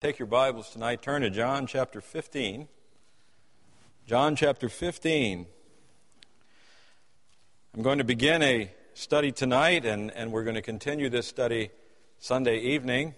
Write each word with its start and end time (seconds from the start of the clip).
Take 0.00 0.18
your 0.18 0.28
Bibles 0.28 0.70
tonight, 0.70 1.02
turn 1.02 1.20
to 1.20 1.28
John 1.28 1.66
chapter 1.66 2.00
15. 2.00 2.68
John 4.06 4.34
chapter 4.34 4.70
15. 4.70 5.44
I'm 7.74 7.82
going 7.82 7.98
to 7.98 8.04
begin 8.04 8.42
a 8.42 8.72
study 8.94 9.30
tonight, 9.30 9.84
and, 9.84 10.10
and 10.12 10.32
we're 10.32 10.44
going 10.44 10.54
to 10.54 10.62
continue 10.62 11.10
this 11.10 11.26
study 11.26 11.68
Sunday 12.18 12.60
evening, 12.60 13.14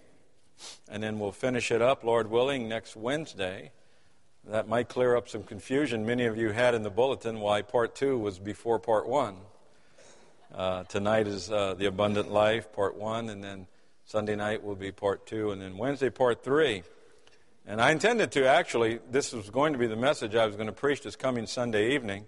and 0.90 1.00
then 1.00 1.21
we'll 1.21 1.30
finish 1.30 1.71
it 1.71 1.80
up, 1.80 2.03
Lord 2.03 2.29
willing, 2.29 2.68
next 2.68 2.96
Wednesday. 2.96 3.71
That 4.49 4.67
might 4.67 4.88
clear 4.88 5.14
up 5.14 5.28
some 5.28 5.44
confusion 5.44 6.04
many 6.04 6.24
of 6.24 6.37
you 6.37 6.51
had 6.51 6.74
in 6.74 6.83
the 6.83 6.90
bulletin 6.90 7.38
why 7.38 7.62
part 7.62 7.94
two 7.94 8.19
was 8.19 8.40
before 8.40 8.80
part 8.80 9.06
one. 9.06 9.37
Uh, 10.53 10.83
tonight 10.83 11.28
is 11.28 11.49
uh, 11.49 11.74
the 11.74 11.87
abundant 11.87 12.33
life, 12.33 12.72
part 12.72 12.96
one, 12.96 13.28
and 13.28 13.44
then 13.44 13.69
Sunday 14.13 14.37
night 14.37 14.63
will 14.63 14.76
be 14.76 14.92
part 14.92 15.24
two, 15.24 15.53
and 15.53 15.63
then 15.63 15.78
Wednesday, 15.78 16.10
part 16.10 16.45
three. 16.45 16.83
And 17.66 17.80
I 17.80 17.92
intended 17.92 18.30
to 18.33 18.46
actually, 18.46 19.00
this 19.10 19.32
was 19.32 19.48
going 19.48 19.73
to 19.73 19.78
be 19.78 19.86
the 19.86 19.96
message 19.96 20.34
I 20.34 20.45
was 20.45 20.55
going 20.55 20.66
to 20.66 20.73
preach 20.74 21.00
this 21.00 21.16
coming 21.16 21.46
Sunday 21.46 21.95
evening. 21.95 22.27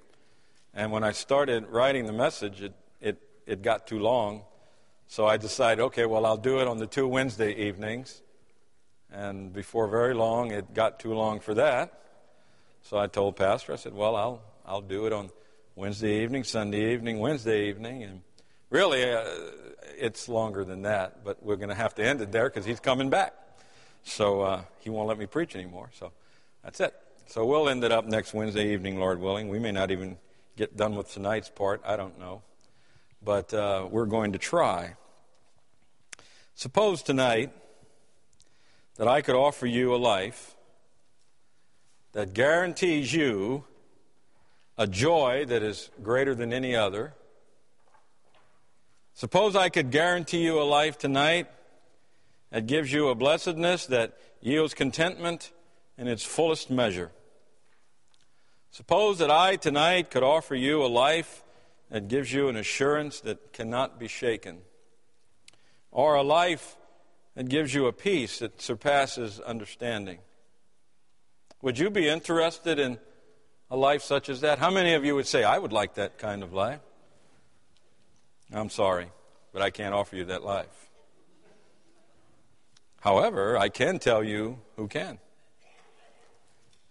And 0.73 0.91
when 0.93 1.05
I 1.05 1.13
started 1.13 1.67
writing 1.67 2.07
the 2.07 2.13
message, 2.15 2.63
it, 2.63 2.73
it, 3.03 3.21
it 3.47 3.61
got 3.61 3.87
too 3.87 3.99
long. 3.99 4.45
So 5.09 5.27
I 5.27 5.37
decided, 5.37 5.83
okay, 5.83 6.07
well, 6.07 6.25
I'll 6.25 6.39
do 6.39 6.61
it 6.61 6.69
on 6.69 6.79
the 6.79 6.87
two 6.87 7.07
Wednesday 7.07 7.53
evenings. 7.67 8.23
And 9.13 9.53
before 9.53 9.87
very 9.87 10.15
long, 10.15 10.53
it 10.53 10.73
got 10.73 10.99
too 10.99 11.13
long 11.13 11.39
for 11.39 11.53
that. 11.53 12.01
So 12.81 12.97
I 12.97 13.09
told 13.09 13.37
Pastor, 13.37 13.75
I 13.75 13.77
said, 13.77 13.93
well, 13.93 14.17
I'll, 14.17 14.41
I'll 14.65 14.81
do 14.81 15.05
it 15.05 15.13
on 15.13 15.29
Wednesday 15.75 16.23
evening, 16.23 16.45
Sunday 16.45 16.95
evening, 16.95 17.19
Wednesday 17.19 17.69
evening. 17.69 18.05
And 18.05 18.23
really, 18.71 19.05
uh, 19.11 19.25
it's 19.99 20.29
longer 20.29 20.65
than 20.65 20.83
that, 20.83 21.25
but 21.25 21.43
we're 21.43 21.57
going 21.57 21.69
to 21.69 21.75
have 21.75 21.95
to 21.97 22.05
end 22.05 22.21
it 22.21 22.33
there 22.33 22.49
because 22.49 22.65
he's 22.65 22.81
coming 22.81 23.11
back. 23.11 23.35
So 24.05 24.43
uh, 24.43 24.63
he 24.81 24.91
won't 24.91 25.09
let 25.09 25.19
me 25.19 25.27
preach 25.27 25.55
anymore. 25.55 25.91
So 25.95 26.13
that's 26.63 26.81
it. 26.81 26.95
So 27.27 27.45
we'll 27.45 27.69
end 27.69 27.85
it 27.85 27.93
up 27.93 28.05
next 28.05 28.35
Wednesday 28.35 28.73
evening, 28.73 28.99
Lord 28.99 29.21
willing. 29.21 29.49
We 29.49 29.59
may 29.59 29.73
not 29.73 29.91
even 29.91 30.19
get 30.57 30.77
done 30.77 30.95
with 30.95 31.13
tonight's 31.13 31.49
part. 31.49 31.81
I 31.85 31.97
don't 31.97 32.19
know. 32.19 32.43
But 33.23 33.55
uh, 33.55 33.89
we're 33.91 34.07
going 34.07 34.33
to 34.33 34.39
try. 34.39 34.97
Suppose 36.55 37.03
tonight 37.03 37.51
that 38.97 39.09
I 39.09 39.23
could 39.23 39.35
offer 39.35 39.67
you 39.67 39.95
a 39.95 39.97
life 39.97 40.55
that 42.13 42.33
guarantees 42.35 43.13
you 43.13 43.65
a 44.77 44.87
joy 44.87 45.45
that 45.47 45.63
is 45.63 45.91
greater 46.03 46.35
than 46.35 46.53
any 46.53 46.77
other 46.77 47.15
Suppose 49.15 49.55
I 49.55 49.69
could 49.69 49.93
guarantee 49.93 50.43
you 50.43 50.61
a 50.61 50.65
life 50.65 50.99
tonight 50.99 51.47
that 52.51 52.67
gives 52.67 52.93
you 52.93 53.09
a 53.09 53.15
blessedness 53.15 53.87
that 53.87 54.19
yields 54.41 54.75
contentment 54.75 55.53
in 55.97 56.09
its 56.09 56.25
fullest 56.25 56.69
measure. 56.69 57.13
Suppose 58.73 59.19
that 59.19 59.31
I 59.31 59.55
tonight 59.55 60.11
could 60.11 60.25
offer 60.25 60.57
you 60.57 60.85
a 60.85 60.89
life 60.89 61.45
that 61.91 62.09
gives 62.09 62.33
you 62.33 62.49
an 62.49 62.57
assurance 62.57 63.21
that 63.21 63.53
cannot 63.53 64.01
be 64.01 64.09
shaken, 64.09 64.59
or 65.93 66.17
a 66.17 66.23
life 66.23 66.77
that 67.37 67.49
gives 67.49 67.73
you 67.73 67.87
a 67.87 67.93
peace 67.93 68.41
that 68.41 68.61
surpasses 68.61 69.39
understanding. 69.39 70.19
Would 71.63 71.79
you 71.79 71.89
be 71.89 72.09
interested 72.09 72.81
in 72.81 72.99
a 73.71 73.77
life 73.77 74.03
such 74.03 74.29
as 74.29 74.41
that? 74.41 74.59
How 74.59 74.71
many 74.71 74.95
of 74.95 75.05
you 75.05 75.15
would 75.15 75.29
say, 75.29 75.45
I 75.45 75.59
would 75.59 75.73
like 75.73 75.95
that 75.95 76.19
kind 76.19 76.43
of 76.43 76.53
life? 76.53 76.81
I'm 78.55 78.71
sorry, 78.71 79.09
but 79.53 79.63
I 79.63 79.71
can't 79.71 79.95
offer 79.95 80.17
you 80.17 80.27
that 80.27 80.45
life. 80.45 80.89
However, 83.01 83.59
I 83.59 83.69
can 83.69 83.99
tell 83.99 84.25
you 84.25 84.61
who 84.77 84.89
can. 84.89 85.19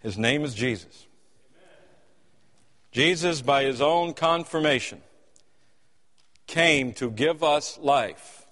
His 0.00 0.18
name 0.18 0.44
is 0.44 0.54
Jesus. 0.54 1.06
Jesus, 2.92 3.42
by 3.42 3.64
his 3.64 3.80
own 3.80 4.14
confirmation, 4.14 5.00
came 6.46 6.92
to 6.94 7.10
give 7.10 7.42
us 7.42 7.78
life. 7.78 8.46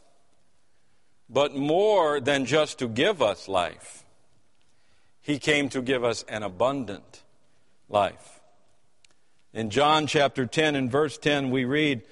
But 1.31 1.55
more 1.55 2.21
than 2.21 2.47
just 2.47 2.79
to 2.81 2.89
give 2.89 3.23
us 3.23 3.47
life, 3.47 4.05
he 5.21 5.39
came 5.39 5.69
to 5.69 5.81
give 5.81 6.03
us 6.03 6.25
an 6.29 6.43
abundant 6.43 7.23
life. 7.89 8.41
In 9.55 9.71
John 9.71 10.07
chapter 10.07 10.47
10 10.47 10.75
and 10.75 10.91
verse 10.91 11.19
10, 11.19 11.51
we 11.51 11.65
read, 11.65 12.03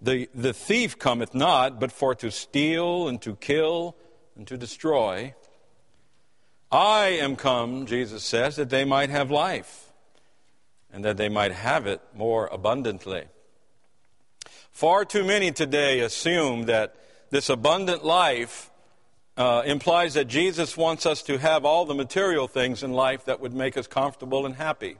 the, 0.00 0.28
the 0.34 0.52
thief 0.52 0.98
cometh 0.98 1.34
not, 1.34 1.80
but 1.80 1.92
for 1.92 2.14
to 2.16 2.30
steal 2.30 3.08
and 3.08 3.20
to 3.22 3.36
kill 3.36 3.96
and 4.36 4.46
to 4.46 4.56
destroy. 4.56 5.34
I 6.70 7.06
am 7.06 7.36
come, 7.36 7.86
Jesus 7.86 8.22
says, 8.22 8.56
that 8.56 8.70
they 8.70 8.84
might 8.84 9.10
have 9.10 9.30
life, 9.30 9.92
and 10.92 11.04
that 11.04 11.16
they 11.16 11.28
might 11.28 11.52
have 11.52 11.86
it 11.86 12.00
more 12.14 12.46
abundantly. 12.52 13.24
Far 14.70 15.04
too 15.04 15.24
many 15.24 15.50
today 15.50 16.00
assume 16.00 16.66
that 16.66 16.94
this 17.30 17.48
abundant 17.48 18.04
life 18.04 18.70
uh, 19.36 19.62
implies 19.64 20.14
that 20.14 20.26
Jesus 20.26 20.76
wants 20.76 21.06
us 21.06 21.22
to 21.22 21.38
have 21.38 21.64
all 21.64 21.84
the 21.84 21.94
material 21.94 22.46
things 22.48 22.82
in 22.82 22.92
life 22.92 23.24
that 23.24 23.40
would 23.40 23.54
make 23.54 23.76
us 23.76 23.86
comfortable 23.86 24.46
and 24.46 24.54
happy. 24.54 24.98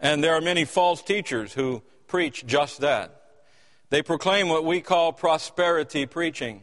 And 0.00 0.24
there 0.24 0.34
are 0.34 0.40
many 0.40 0.64
false 0.64 1.02
teachers 1.02 1.52
who 1.52 1.82
preach 2.06 2.46
just 2.46 2.80
that. 2.80 3.19
They 3.90 4.02
proclaim 4.02 4.48
what 4.48 4.64
we 4.64 4.80
call 4.80 5.12
prosperity 5.12 6.06
preaching. 6.06 6.62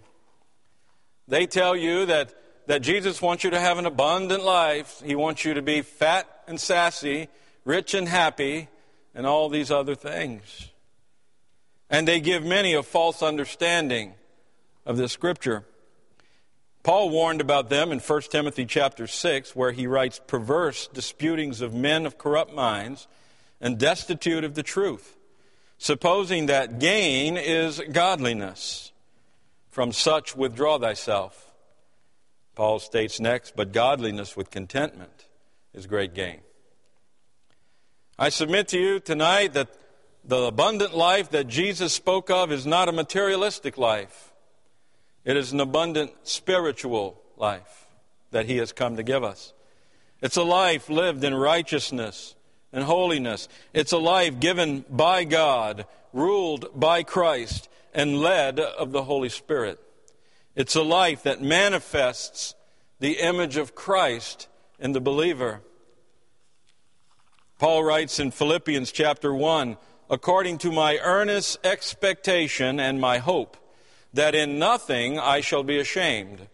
They 1.27 1.45
tell 1.45 1.75
you 1.75 2.05
that, 2.05 2.33
that 2.67 2.81
Jesus 2.81 3.21
wants 3.21 3.43
you 3.43 3.49
to 3.49 3.59
have 3.59 3.77
an 3.77 3.85
abundant 3.85 4.43
life. 4.43 5.01
He 5.05 5.13
wants 5.13 5.43
you 5.43 5.53
to 5.53 5.61
be 5.61 5.81
fat 5.81 6.25
and 6.47 6.59
sassy, 6.59 7.27
rich 7.65 7.93
and 7.93 8.07
happy, 8.07 8.69
and 9.13 9.25
all 9.25 9.49
these 9.49 9.71
other 9.71 9.93
things. 9.93 10.69
And 11.89 12.07
they 12.07 12.21
give 12.21 12.45
many 12.45 12.73
a 12.73 12.83
false 12.83 13.21
understanding 13.21 14.13
of 14.85 14.95
this 14.95 15.11
scripture. 15.11 15.65
Paul 16.83 17.09
warned 17.09 17.41
about 17.41 17.69
them 17.69 17.91
in 17.91 17.99
1 17.99 18.21
Timothy 18.31 18.65
chapter 18.65 19.07
6 19.07 19.53
where 19.53 19.73
he 19.73 19.85
writes 19.85 20.21
perverse 20.27 20.87
disputings 20.87 21.59
of 21.59 21.73
men 21.73 22.05
of 22.05 22.17
corrupt 22.17 22.53
minds 22.53 23.07
and 23.59 23.77
destitute 23.77 24.45
of 24.45 24.55
the 24.55 24.63
truth 24.63 25.16
supposing 25.77 26.47
that 26.47 26.79
gain 26.79 27.37
is 27.37 27.81
godliness. 27.91 28.91
From 29.69 29.91
such 29.91 30.35
withdraw 30.35 30.79
thyself. 30.79 31.53
Paul 32.55 32.79
states 32.79 33.19
next, 33.19 33.55
but 33.55 33.71
godliness 33.71 34.35
with 34.35 34.49
contentment 34.49 35.27
is 35.75 35.85
great 35.85 36.15
gain. 36.15 36.39
I 38.17 38.29
submit 38.29 38.69
to 38.69 38.79
you 38.79 38.99
tonight 38.99 39.53
that 39.53 39.69
the 40.25 40.45
abundant 40.45 40.97
life 40.97 41.29
that 41.29 41.47
Jesus 41.47 41.93
spoke 41.93 42.31
of 42.31 42.51
is 42.51 42.65
not 42.65 42.89
a 42.89 42.91
materialistic 42.91 43.77
life. 43.77 44.33
It 45.23 45.37
is 45.37 45.51
an 45.51 45.59
abundant 45.59 46.11
spiritual 46.23 47.21
life 47.37 47.85
that 48.31 48.47
he 48.47 48.57
has 48.57 48.71
come 48.71 48.95
to 48.95 49.03
give 49.03 49.23
us. 49.23 49.53
It's 50.21 50.37
a 50.37 50.43
life 50.43 50.89
lived 50.89 51.23
in 51.23 51.35
righteousness 51.35 52.35
and 52.71 52.83
holiness. 52.83 53.47
It's 53.73 53.91
a 53.91 53.97
life 53.97 54.39
given 54.39 54.85
by 54.89 55.23
God, 55.23 55.85
ruled 56.13 56.69
by 56.79 57.03
Christ, 57.03 57.69
and 57.93 58.19
led 58.19 58.59
of 58.59 58.91
the 58.91 59.03
Holy 59.03 59.29
Spirit. 59.29 59.79
It's 60.55 60.75
a 60.75 60.83
life 60.83 61.23
that 61.23 61.41
manifests 61.41 62.55
the 62.99 63.19
image 63.19 63.57
of 63.57 63.75
Christ 63.75 64.47
in 64.79 64.91
the 64.91 65.01
believer. 65.01 65.61
Paul 67.59 67.83
writes 67.83 68.19
in 68.19 68.31
Philippians 68.31 68.91
chapter 68.91 69.33
1 69.33 69.77
according 70.09 70.57
to 70.59 70.71
my 70.71 70.97
earnest 71.03 71.59
expectation 71.65 72.79
and 72.79 73.01
my 73.01 73.17
hope, 73.17 73.57
that 74.13 74.35
in 74.35 74.57
nothing 74.57 75.19
I 75.19 75.41
shall 75.41 75.63
be 75.63 75.79
ashamed, 75.79 76.47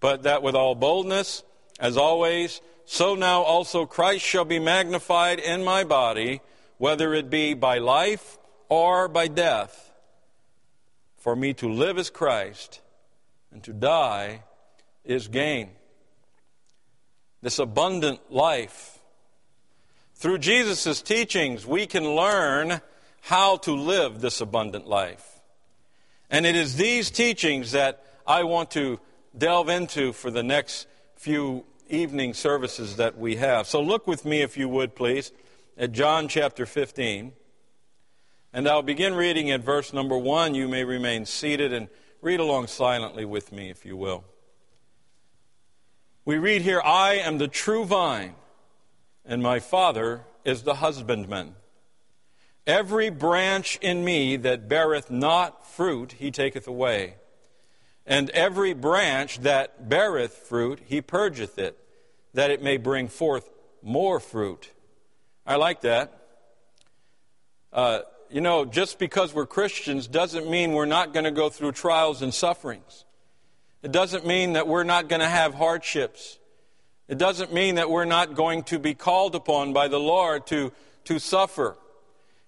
but 0.00 0.24
that 0.24 0.42
with 0.42 0.54
all 0.54 0.74
boldness, 0.74 1.42
as 1.78 1.96
always, 1.96 2.60
so 2.90 3.14
now 3.14 3.42
also 3.42 3.84
Christ 3.84 4.24
shall 4.24 4.46
be 4.46 4.58
magnified 4.58 5.40
in 5.40 5.62
my 5.62 5.84
body, 5.84 6.40
whether 6.78 7.12
it 7.12 7.28
be 7.28 7.52
by 7.52 7.76
life 7.76 8.38
or 8.70 9.08
by 9.08 9.28
death. 9.28 9.92
For 11.18 11.36
me 11.36 11.52
to 11.52 11.68
live 11.68 11.98
is 11.98 12.08
Christ, 12.08 12.80
and 13.52 13.62
to 13.64 13.74
die 13.74 14.42
is 15.04 15.28
gain. 15.28 15.68
This 17.42 17.58
abundant 17.58 18.32
life. 18.32 18.98
Through 20.14 20.38
Jesus' 20.38 21.02
teachings, 21.02 21.66
we 21.66 21.86
can 21.86 22.14
learn 22.16 22.80
how 23.20 23.58
to 23.58 23.72
live 23.72 24.22
this 24.22 24.40
abundant 24.40 24.88
life. 24.88 25.42
And 26.30 26.46
it 26.46 26.56
is 26.56 26.76
these 26.76 27.10
teachings 27.10 27.72
that 27.72 28.02
I 28.26 28.44
want 28.44 28.70
to 28.70 28.98
delve 29.36 29.68
into 29.68 30.14
for 30.14 30.30
the 30.30 30.42
next 30.42 30.86
few 31.16 31.66
evening 31.88 32.34
services 32.34 32.96
that 32.96 33.18
we 33.18 33.36
have. 33.36 33.66
So 33.66 33.80
look 33.80 34.06
with 34.06 34.24
me, 34.24 34.42
if 34.42 34.56
you 34.56 34.68
would, 34.68 34.94
please, 34.94 35.32
at 35.76 35.92
John 35.92 36.28
chapter 36.28 36.66
15. 36.66 37.32
And 38.52 38.68
I'll 38.68 38.82
begin 38.82 39.14
reading 39.14 39.50
at 39.50 39.60
verse 39.60 39.92
number 39.92 40.16
1. 40.16 40.54
You 40.54 40.68
may 40.68 40.84
remain 40.84 41.26
seated 41.26 41.72
and 41.72 41.88
read 42.20 42.40
along 42.40 42.66
silently 42.68 43.24
with 43.24 43.52
me, 43.52 43.70
if 43.70 43.84
you 43.84 43.96
will. 43.96 44.24
We 46.24 46.38
read 46.38 46.62
here, 46.62 46.80
I 46.84 47.14
am 47.14 47.38
the 47.38 47.48
true 47.48 47.84
vine, 47.84 48.34
and 49.24 49.42
my 49.42 49.60
Father 49.60 50.24
is 50.44 50.62
the 50.62 50.74
husbandman. 50.74 51.54
Every 52.66 53.08
branch 53.08 53.78
in 53.80 54.04
me 54.04 54.36
that 54.36 54.68
beareth 54.68 55.10
not 55.10 55.66
fruit, 55.66 56.12
he 56.18 56.30
taketh 56.30 56.66
away. 56.66 57.14
And 58.08 58.30
every 58.30 58.72
branch 58.72 59.40
that 59.40 59.90
beareth 59.90 60.32
fruit, 60.32 60.80
he 60.86 61.02
purgeth 61.02 61.58
it, 61.58 61.78
that 62.32 62.50
it 62.50 62.62
may 62.62 62.78
bring 62.78 63.06
forth 63.06 63.50
more 63.82 64.18
fruit. 64.18 64.72
I 65.46 65.56
like 65.56 65.82
that. 65.82 66.18
Uh, 67.70 68.00
you 68.30 68.40
know, 68.40 68.64
just 68.64 68.98
because 68.98 69.34
we're 69.34 69.44
Christians 69.44 70.06
doesn't 70.06 70.48
mean 70.48 70.72
we're 70.72 70.86
not 70.86 71.12
going 71.12 71.24
to 71.24 71.30
go 71.30 71.50
through 71.50 71.72
trials 71.72 72.22
and 72.22 72.32
sufferings. 72.32 73.04
It 73.82 73.92
doesn't 73.92 74.26
mean 74.26 74.54
that 74.54 74.66
we're 74.66 74.84
not 74.84 75.10
going 75.10 75.20
to 75.20 75.28
have 75.28 75.52
hardships. 75.52 76.38
It 77.08 77.18
doesn't 77.18 77.52
mean 77.52 77.74
that 77.74 77.90
we're 77.90 78.06
not 78.06 78.34
going 78.34 78.62
to 78.64 78.78
be 78.78 78.94
called 78.94 79.34
upon 79.34 79.74
by 79.74 79.88
the 79.88 80.00
Lord 80.00 80.46
to, 80.46 80.72
to 81.04 81.18
suffer. 81.18 81.76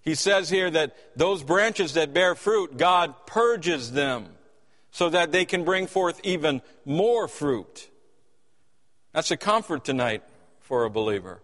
He 0.01 0.15
says 0.15 0.49
here 0.49 0.71
that 0.71 0.97
those 1.17 1.43
branches 1.43 1.95
that 1.95 2.15
bear 2.15 2.35
fruit, 2.35 2.79
God 2.79 3.27
purges 3.27 3.93
them 3.93 4.27
so 4.91 5.09
that 5.11 5.33
they 5.33 5.45
can 5.45 5.65
bring 5.65 5.87
forth 5.87 6.21
even 6.25 6.63
more 6.85 7.29
fruit. 7.29 7.89
That's 9.13 9.31
a 9.31 9.37
comfort 9.37 9.85
tonight 9.85 10.23
for 10.61 10.85
a 10.85 10.91
believer 10.91 11.43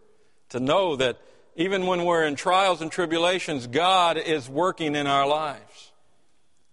to 0.50 0.60
know 0.60 0.96
that 0.96 1.18
even 1.56 1.86
when 1.86 2.04
we're 2.04 2.24
in 2.24 2.36
trials 2.36 2.82
and 2.82 2.92
tribulations, 2.92 3.66
God 3.66 4.18
is 4.18 4.48
working 4.48 4.94
in 4.94 5.06
our 5.06 5.26
lives 5.26 5.92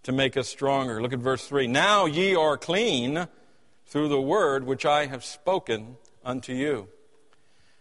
to 0.04 0.12
make 0.12 0.36
us 0.36 0.50
stronger. 0.50 1.02
Look 1.02 1.14
at 1.14 1.20
verse 1.20 1.48
3. 1.48 1.68
Now 1.68 2.06
ye 2.06 2.36
are 2.36 2.58
clean 2.58 3.28
through 3.88 4.10
the 4.10 4.22
word 4.22 4.66
which 4.66 4.86
I 4.86 5.06
have 5.06 5.24
spoken 5.24 5.98
unto 6.24 6.54
you. 6.54 6.90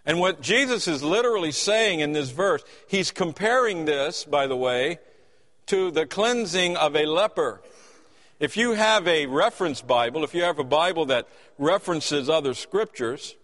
And 0.05 0.19
what 0.19 0.41
Jesus 0.41 0.89
is 0.89 1.03
literally 1.03 1.53
saying 1.53 2.01
in 2.01 2.13
this 2.13 2.31
verse, 2.31 2.63
he's 2.89 3.11
comparing 3.11 3.85
this, 3.85 4.25
by 4.25 4.47
the 4.47 4.57
way, 4.57 4.99
to 5.67 5.91
the 5.91 6.07
cleansing 6.07 6.77
of 6.77 6.97
a 6.97 7.07
leper. 7.07 7.63
If 8.43 8.57
you 8.57 8.73
have 8.73 9.07
a 9.07 9.27
reference 9.27 9.83
Bible, 9.83 10.25
if 10.25 10.35
you 10.35 10.43
have 10.43 10.59
a 10.59 10.65
Bible 10.65 11.07
that 11.07 11.29
references 11.59 12.29
other 12.29 12.55
scriptures, 12.55 13.37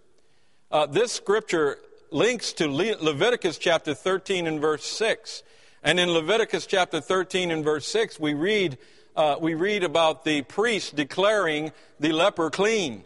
uh, 0.73 0.87
this 0.87 1.13
scripture 1.13 1.79
links 2.11 2.53
to 2.55 2.67
Le- 2.67 2.97
Leviticus 3.01 3.59
chapter 3.59 3.95
13 3.95 4.49
and 4.49 4.61
verse 4.61 4.85
6. 4.85 5.45
And 5.85 6.01
in 6.01 6.11
Leviticus 6.11 6.67
chapter 6.67 7.01
13 7.01 7.53
and 7.53 7.63
verse 7.63 7.87
6, 7.87 8.19
we 8.19 8.35
read, 8.35 8.77
uh, 9.15 9.37
we 9.41 9.55
read 9.55 9.85
about 9.85 10.25
the 10.25 10.43
priest 10.43 10.97
declaring 10.97 11.71
the 12.01 12.11
leper 12.11 12.51
clean. 12.51 13.05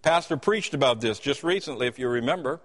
Pastor 0.00 0.38
preached 0.38 0.72
about 0.72 1.02
this 1.02 1.18
just 1.18 1.44
recently, 1.44 1.86
if 1.86 1.98
you 1.98 2.08
remember. 2.08 2.58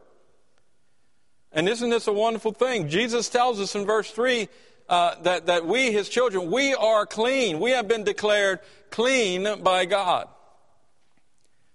And 1.51 1.67
isn't 1.67 1.89
this 1.89 2.07
a 2.07 2.13
wonderful 2.13 2.53
thing? 2.53 2.87
Jesus 2.87 3.27
tells 3.27 3.59
us 3.59 3.75
in 3.75 3.85
verse 3.85 4.09
3 4.11 4.47
uh, 4.89 5.15
that, 5.21 5.45
that 5.45 5.65
we, 5.65 5.91
his 5.91 6.09
children, 6.09 6.49
we 6.51 6.73
are 6.73 7.05
clean. 7.05 7.59
We 7.59 7.71
have 7.71 7.87
been 7.87 8.03
declared 8.03 8.59
clean 8.89 9.61
by 9.61 9.85
God. 9.85 10.27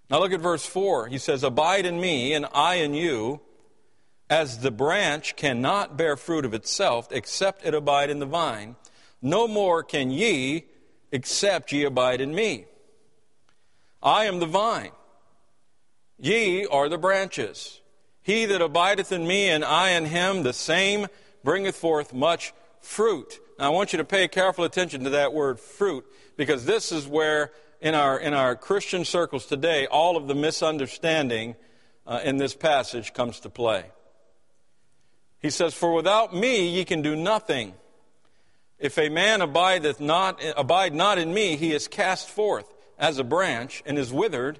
Now 0.09 0.19
look 0.19 0.33
at 0.33 0.41
verse 0.41 0.65
4. 0.65 1.07
He 1.07 1.17
says, 1.17 1.43
Abide 1.43 1.85
in 1.85 1.99
me, 1.99 2.33
and 2.33 2.45
I 2.53 2.75
in 2.75 2.93
you, 2.93 3.39
as 4.29 4.59
the 4.59 4.71
branch 4.71 5.35
cannot 5.35 5.97
bear 5.97 6.17
fruit 6.17 6.45
of 6.45 6.53
itself 6.53 7.07
except 7.11 7.65
it 7.65 7.73
abide 7.73 8.09
in 8.09 8.19
the 8.19 8.25
vine. 8.25 8.75
No 9.21 9.47
more 9.47 9.81
can 9.81 10.11
ye 10.11 10.65
except 11.11 11.71
ye 11.71 11.83
abide 11.83 12.21
in 12.21 12.35
me. 12.35 12.65
I 14.03 14.25
am 14.25 14.39
the 14.39 14.45
vine. 14.45 14.91
Ye 16.19 16.65
are 16.65 16.89
the 16.89 16.97
branches. 16.97 17.81
He 18.21 18.45
that 18.45 18.61
abideth 18.61 19.11
in 19.11 19.25
me 19.25 19.49
and 19.49 19.63
I 19.63 19.91
in 19.91 20.05
him, 20.05 20.43
the 20.43 20.53
same 20.53 21.07
bringeth 21.43 21.75
forth 21.75 22.13
much 22.13 22.53
fruit. 22.85 23.39
Now 23.57 23.65
I 23.65 23.69
want 23.69 23.93
you 23.93 23.97
to 23.97 24.05
pay 24.05 24.27
careful 24.27 24.63
attention 24.63 25.03
to 25.03 25.09
that 25.11 25.33
word 25.33 25.59
fruit 25.59 26.05
because 26.37 26.65
this 26.65 26.91
is 26.91 27.07
where 27.07 27.51
in 27.81 27.95
our, 27.95 28.17
in 28.19 28.33
our 28.33 28.55
Christian 28.55 29.03
circles 29.05 29.45
today 29.45 29.87
all 29.87 30.15
of 30.15 30.27
the 30.27 30.35
misunderstanding 30.35 31.55
uh, 32.07 32.21
in 32.23 32.37
this 32.37 32.53
passage 32.53 33.13
comes 33.13 33.39
to 33.41 33.49
play. 33.49 33.85
He 35.39 35.49
says, 35.49 35.73
For 35.73 35.93
without 35.93 36.35
me 36.35 36.69
ye 36.69 36.85
can 36.85 37.01
do 37.01 37.15
nothing. 37.15 37.73
If 38.77 38.97
a 38.97 39.09
man 39.09 39.41
abideth 39.41 39.99
not, 39.99 40.43
abide 40.55 40.93
not 40.93 41.17
in 41.17 41.33
me, 41.33 41.55
he 41.55 41.71
is 41.71 41.87
cast 41.87 42.29
forth 42.29 42.71
as 42.97 43.17
a 43.17 43.23
branch 43.23 43.81
and 43.85 43.97
is 43.97 44.11
withered, 44.11 44.59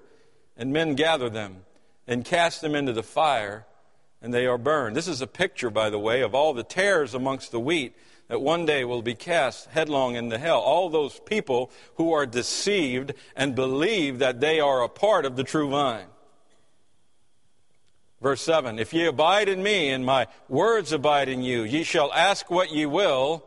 and 0.57 0.71
men 0.71 0.95
gather 0.95 1.29
them 1.29 1.65
and 2.07 2.23
cast 2.23 2.61
them 2.61 2.75
into 2.75 2.93
the 2.93 3.03
fire, 3.03 3.65
and 4.21 4.33
they 4.33 4.45
are 4.45 4.57
burned. 4.57 4.95
This 4.95 5.07
is 5.07 5.21
a 5.21 5.27
picture, 5.27 5.69
by 5.69 5.89
the 5.89 5.99
way, 5.99 6.21
of 6.21 6.33
all 6.33 6.53
the 6.53 6.63
tares 6.63 7.13
amongst 7.13 7.51
the 7.51 7.59
wheat 7.59 7.95
that 8.27 8.41
one 8.41 8.65
day 8.65 8.83
will 8.83 9.01
be 9.01 9.13
cast 9.13 9.69
headlong 9.69 10.15
into 10.15 10.37
hell. 10.37 10.59
All 10.59 10.89
those 10.89 11.19
people 11.19 11.71
who 11.95 12.11
are 12.13 12.25
deceived 12.25 13.13
and 13.35 13.55
believe 13.55 14.19
that 14.19 14.39
they 14.39 14.59
are 14.59 14.83
a 14.83 14.89
part 14.89 15.25
of 15.25 15.35
the 15.35 15.43
true 15.43 15.69
vine. 15.69 16.07
Verse 18.21 18.41
7 18.41 18.79
If 18.79 18.93
ye 18.93 19.05
abide 19.05 19.49
in 19.49 19.61
me, 19.61 19.89
and 19.89 20.05
my 20.05 20.27
words 20.49 20.91
abide 20.91 21.29
in 21.29 21.43
you, 21.43 21.63
ye 21.63 21.83
shall 21.83 22.11
ask 22.13 22.49
what 22.49 22.71
ye 22.71 22.85
will, 22.85 23.45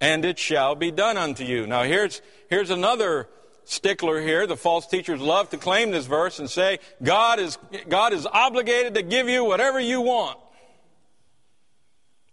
and 0.00 0.24
it 0.24 0.38
shall 0.38 0.74
be 0.74 0.90
done 0.90 1.16
unto 1.16 1.44
you. 1.44 1.66
Now, 1.66 1.82
here's, 1.82 2.22
here's 2.48 2.70
another 2.70 3.28
stickler 3.64 4.20
here. 4.20 4.46
The 4.46 4.56
false 4.56 4.86
teachers 4.86 5.20
love 5.20 5.50
to 5.50 5.56
claim 5.56 5.90
this 5.90 6.06
verse 6.06 6.38
and 6.38 6.48
say, 6.48 6.78
God 7.02 7.40
is, 7.40 7.58
God 7.88 8.12
is 8.12 8.26
obligated 8.26 8.94
to 8.94 9.02
give 9.02 9.28
you 9.28 9.44
whatever 9.44 9.80
you 9.80 10.00
want. 10.02 10.38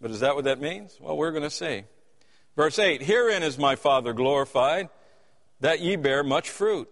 But 0.02 0.12
is 0.12 0.22
that 0.22 0.36
what 0.36 0.46
that 0.46 0.60
means? 0.60 0.98
Well, 1.00 1.16
we're 1.16 1.32
going 1.32 1.44
to 1.44 1.50
see. 1.50 1.84
Verse 2.56 2.80
8 2.80 3.04
Herein 3.04 3.44
is 3.44 3.58
my 3.58 3.76
Father 3.76 4.14
glorified, 4.14 4.90
that 5.60 5.80
ye 5.80 5.96
bear 5.96 6.24
much 6.24 6.50
fruit. 6.50 6.90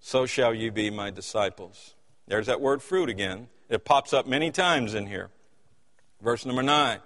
So 0.00 0.26
shall 0.26 0.54
ye 0.54 0.70
be 0.70 0.90
my 0.90 1.10
disciples. 1.10 1.94
There's 2.28 2.46
that 2.46 2.60
word 2.60 2.82
fruit 2.82 3.08
again. 3.08 3.48
It 3.68 3.84
pops 3.84 4.12
up 4.12 4.26
many 4.26 4.50
times 4.50 4.94
in 4.94 5.06
here. 5.06 5.30
Verse 6.22 6.46
number 6.46 6.62
9 6.62 7.00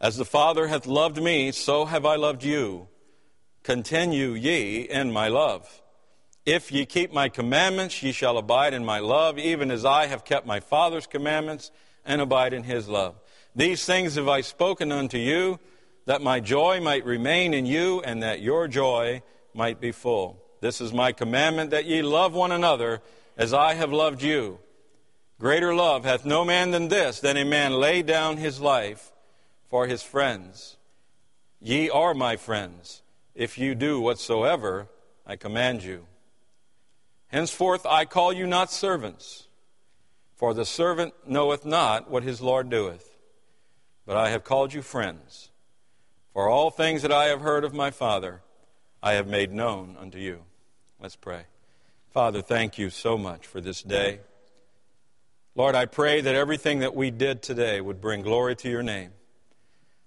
As 0.00 0.16
the 0.16 0.24
Father 0.24 0.68
hath 0.68 0.86
loved 0.86 1.20
me, 1.20 1.52
so 1.52 1.86
have 1.86 2.04
I 2.04 2.16
loved 2.16 2.44
you. 2.44 2.88
Continue 3.62 4.32
ye 4.32 4.82
in 4.82 5.12
my 5.12 5.28
love. 5.28 5.82
If 6.44 6.70
ye 6.70 6.86
keep 6.86 7.12
my 7.12 7.28
commandments, 7.28 8.02
ye 8.02 8.12
shall 8.12 8.38
abide 8.38 8.74
in 8.74 8.84
my 8.84 9.00
love, 9.00 9.38
even 9.38 9.72
as 9.72 9.84
I 9.84 10.06
have 10.06 10.24
kept 10.24 10.46
my 10.46 10.60
Father's 10.60 11.06
commandments 11.06 11.72
and 12.04 12.20
abide 12.20 12.52
in 12.52 12.62
his 12.62 12.88
love. 12.88 13.16
These 13.56 13.86
things 13.86 14.16
have 14.16 14.28
I 14.28 14.42
spoken 14.42 14.92
unto 14.92 15.16
you, 15.16 15.58
that 16.04 16.20
my 16.20 16.40
joy 16.40 16.78
might 16.80 17.06
remain 17.06 17.54
in 17.54 17.64
you, 17.64 18.02
and 18.02 18.22
that 18.22 18.42
your 18.42 18.68
joy 18.68 19.22
might 19.54 19.80
be 19.80 19.92
full. 19.92 20.42
This 20.60 20.82
is 20.82 20.92
my 20.92 21.12
commandment, 21.12 21.70
that 21.70 21.86
ye 21.86 22.02
love 22.02 22.34
one 22.34 22.52
another 22.52 23.00
as 23.36 23.54
I 23.54 23.72
have 23.72 23.92
loved 23.92 24.22
you. 24.22 24.58
Greater 25.40 25.74
love 25.74 26.04
hath 26.04 26.26
no 26.26 26.44
man 26.44 26.70
than 26.70 26.88
this, 26.88 27.20
than 27.20 27.38
a 27.38 27.44
man 27.44 27.72
lay 27.72 28.02
down 28.02 28.36
his 28.36 28.60
life 28.60 29.10
for 29.70 29.86
his 29.86 30.02
friends. 30.02 30.76
Ye 31.58 31.88
are 31.88 32.12
my 32.12 32.36
friends 32.36 33.02
if 33.34 33.56
you 33.56 33.74
do 33.74 34.00
whatsoever 34.00 34.88
I 35.26 35.36
command 35.36 35.82
you. 35.82 36.06
Henceforth 37.28 37.86
I 37.86 38.04
call 38.04 38.34
you 38.34 38.46
not 38.46 38.70
servants, 38.70 39.48
for 40.34 40.52
the 40.52 40.66
servant 40.66 41.14
knoweth 41.26 41.64
not 41.64 42.10
what 42.10 42.22
his 42.22 42.42
Lord 42.42 42.68
doeth, 42.70 43.15
but 44.06 44.16
I 44.16 44.30
have 44.30 44.44
called 44.44 44.72
you 44.72 44.82
friends. 44.82 45.50
For 46.32 46.48
all 46.48 46.70
things 46.70 47.02
that 47.02 47.12
I 47.12 47.26
have 47.26 47.40
heard 47.40 47.64
of 47.64 47.74
my 47.74 47.90
Father, 47.90 48.42
I 49.02 49.14
have 49.14 49.26
made 49.26 49.52
known 49.52 49.96
unto 50.00 50.18
you. 50.18 50.44
Let's 51.00 51.16
pray. 51.16 51.42
Father, 52.10 52.40
thank 52.40 52.78
you 52.78 52.88
so 52.88 53.18
much 53.18 53.46
for 53.46 53.60
this 53.60 53.82
day. 53.82 54.20
Lord, 55.54 55.74
I 55.74 55.86
pray 55.86 56.20
that 56.20 56.34
everything 56.34 56.80
that 56.80 56.94
we 56.94 57.10
did 57.10 57.42
today 57.42 57.80
would 57.80 58.00
bring 58.00 58.22
glory 58.22 58.56
to 58.56 58.70
your 58.70 58.82
name. 58.82 59.10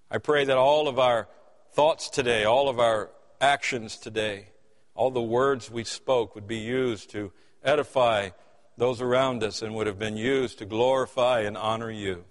I 0.10 0.18
pray 0.18 0.46
that 0.46 0.58
all 0.58 0.88
of 0.88 0.98
our 0.98 1.28
thoughts 1.72 2.10
today, 2.10 2.46
all 2.46 2.70
of 2.70 2.80
our 2.80 3.10
actions 3.42 3.98
today, 3.98 4.48
all 4.96 5.12
the 5.12 5.22
words 5.22 5.70
we 5.70 5.84
spoke 5.84 6.36
would 6.36 6.48
be 6.48 6.58
used 6.58 7.12
to 7.12 7.32
edify 7.64 8.30
those 8.78 9.02
around 9.02 9.44
us 9.44 9.62
and 9.62 9.76
would 9.76 9.88
have 9.88 10.00
been 10.00 10.18
used 10.18 10.60
to 10.60 10.66
glorify 10.66 11.42
and 11.42 11.58
honor 11.58 11.92
you. 11.92 12.26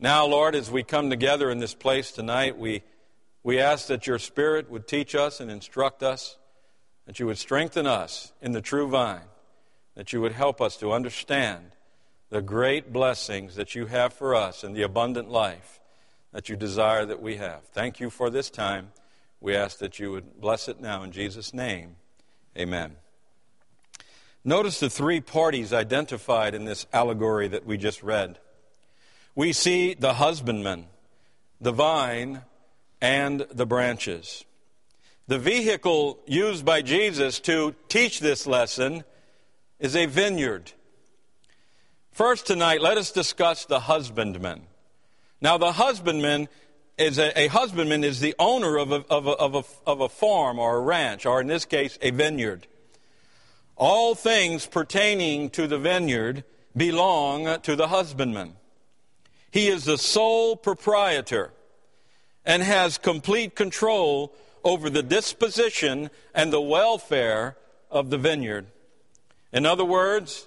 Now, 0.00 0.26
Lord, 0.26 0.54
as 0.54 0.70
we 0.70 0.84
come 0.84 1.10
together 1.10 1.50
in 1.50 1.58
this 1.58 1.74
place 1.74 2.12
tonight, 2.12 2.56
we, 2.56 2.82
we 3.42 3.58
ask 3.58 3.88
that 3.88 4.06
your 4.06 4.20
Spirit 4.20 4.70
would 4.70 4.86
teach 4.86 5.14
us 5.16 5.40
and 5.40 5.50
instruct 5.50 6.04
us, 6.04 6.36
that 7.06 7.18
you 7.18 7.26
would 7.26 7.38
strengthen 7.38 7.86
us 7.86 8.32
in 8.40 8.52
the 8.52 8.60
true 8.60 8.86
vine, 8.86 9.26
that 9.96 10.12
you 10.12 10.20
would 10.20 10.32
help 10.32 10.60
us 10.60 10.76
to 10.76 10.92
understand 10.92 11.72
the 12.30 12.40
great 12.40 12.92
blessings 12.92 13.56
that 13.56 13.74
you 13.74 13.86
have 13.86 14.12
for 14.12 14.36
us 14.36 14.62
and 14.62 14.76
the 14.76 14.82
abundant 14.82 15.28
life 15.30 15.80
that 16.32 16.48
you 16.48 16.54
desire 16.54 17.04
that 17.04 17.20
we 17.20 17.36
have. 17.36 17.64
Thank 17.72 17.98
you 17.98 18.10
for 18.10 18.30
this 18.30 18.50
time. 18.50 18.92
We 19.40 19.56
ask 19.56 19.78
that 19.78 19.98
you 19.98 20.12
would 20.12 20.40
bless 20.40 20.68
it 20.68 20.80
now 20.80 21.02
in 21.02 21.10
Jesus' 21.10 21.52
name. 21.52 21.96
Amen. 22.56 22.96
Notice 24.44 24.78
the 24.78 24.90
three 24.90 25.20
parties 25.20 25.72
identified 25.72 26.54
in 26.54 26.64
this 26.64 26.86
allegory 26.92 27.48
that 27.48 27.66
we 27.66 27.76
just 27.76 28.02
read. 28.02 28.38
We 29.38 29.52
see 29.52 29.94
the 29.94 30.14
husbandman, 30.14 30.86
the 31.60 31.70
vine, 31.70 32.42
and 33.00 33.46
the 33.52 33.66
branches. 33.66 34.44
The 35.28 35.38
vehicle 35.38 36.18
used 36.26 36.64
by 36.64 36.82
Jesus 36.82 37.38
to 37.42 37.76
teach 37.88 38.18
this 38.18 38.48
lesson 38.48 39.04
is 39.78 39.94
a 39.94 40.06
vineyard. 40.06 40.72
First, 42.10 42.48
tonight, 42.48 42.82
let 42.82 42.98
us 42.98 43.12
discuss 43.12 43.64
the 43.64 43.78
husbandman. 43.78 44.62
Now, 45.40 45.56
the 45.56 45.70
husbandman 45.70 46.48
is 46.98 47.20
a, 47.20 47.38
a 47.38 47.46
husbandman 47.46 48.02
is 48.02 48.18
the 48.18 48.34
owner 48.40 48.76
of 48.76 48.90
a, 48.90 49.04
of, 49.08 49.28
a, 49.28 49.34
of, 49.34 49.54
a, 49.54 49.62
of 49.88 50.00
a 50.00 50.08
farm 50.08 50.58
or 50.58 50.78
a 50.78 50.80
ranch, 50.80 51.26
or 51.26 51.40
in 51.40 51.46
this 51.46 51.64
case, 51.64 51.96
a 52.02 52.10
vineyard. 52.10 52.66
All 53.76 54.16
things 54.16 54.66
pertaining 54.66 55.50
to 55.50 55.68
the 55.68 55.78
vineyard 55.78 56.42
belong 56.76 57.60
to 57.60 57.76
the 57.76 57.86
husbandman. 57.86 58.54
He 59.50 59.68
is 59.68 59.84
the 59.84 59.98
sole 59.98 60.56
proprietor 60.56 61.52
and 62.44 62.62
has 62.62 62.98
complete 62.98 63.54
control 63.54 64.32
over 64.64 64.90
the 64.90 65.02
disposition 65.02 66.10
and 66.34 66.52
the 66.52 66.60
welfare 66.60 67.56
of 67.90 68.10
the 68.10 68.18
vineyard. 68.18 68.66
In 69.52 69.64
other 69.64 69.84
words, 69.84 70.46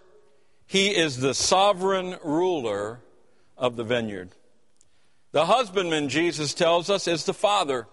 he 0.67 0.96
is 0.96 1.17
the 1.17 1.34
sovereign 1.34 2.17
ruler 2.24 3.00
of 3.58 3.75
the 3.75 3.84
vineyard. 3.84 4.29
The 5.31 5.46
husbandman, 5.46 6.10
Jesus 6.10 6.53
tells 6.53 6.89
us, 6.89 7.08
is 7.08 7.25
the 7.25 7.34
father. 7.34 7.88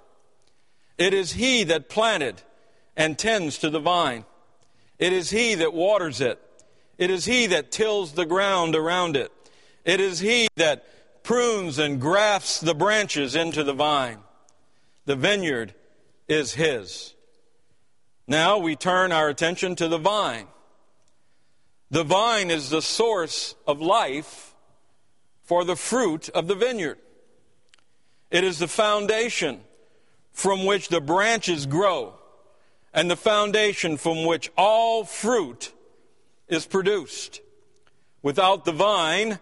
It 0.97 1.15
is 1.15 1.33
he 1.33 1.65
that 1.65 1.89
planted 1.89 2.43
and 2.97 3.19
tends 3.19 3.59
to 3.59 3.71
the 3.71 3.81
vine. 3.81 4.25
It 4.99 5.13
is 5.13 5.31
he 5.31 5.55
that 5.55 5.73
waters 5.73 6.21
it. 6.21 6.41
It 6.99 7.11
is 7.11 7.25
he 7.25 7.47
that 7.47 7.71
tills 7.71 8.13
the 8.13 8.27
ground 8.27 8.75
around 8.75 9.17
it. 9.17 9.31
It 9.85 10.01
is 10.01 10.19
he 10.19 10.49
that 10.57 10.85
prunes 11.23 11.79
and 11.79 12.01
grafts 12.01 12.61
the 12.61 12.75
branches 12.75 13.35
into 13.35 13.65
the 13.65 13.73
vine. 13.73 14.19
The 15.05 15.17
vineyard 15.17 15.75
is 16.29 16.55
his. 16.55 17.15
Now 18.27 18.59
we 18.59 18.77
turn 18.77 19.13
our 19.13 19.29
attention 19.29 19.75
to 19.77 19.89
the 19.89 19.99
vine. 19.99 20.47
The 21.91 22.05
vine 22.05 22.51
is 22.51 22.69
the 22.69 22.83
source 22.83 23.55
of 23.67 23.81
life 23.81 24.55
for 25.43 25.65
the 25.65 25.77
fruit 25.77 26.29
of 26.31 26.47
the 26.47 26.55
vineyard. 26.55 26.99
It 28.31 28.45
is 28.45 28.59
the 28.59 28.69
foundation 28.69 29.61
from 30.33 30.67
which 30.67 30.89
the 30.89 31.01
branches 31.01 31.65
grow 31.65 32.15
and 32.93 33.11
the 33.11 33.17
foundation 33.17 33.97
from 33.97 34.27
which 34.27 34.51
all 34.57 35.05
fruit 35.05 35.73
is 36.49 36.67
produced. 36.67 37.41
Without 38.23 38.65
the 38.65 38.73
vine, 38.73 39.39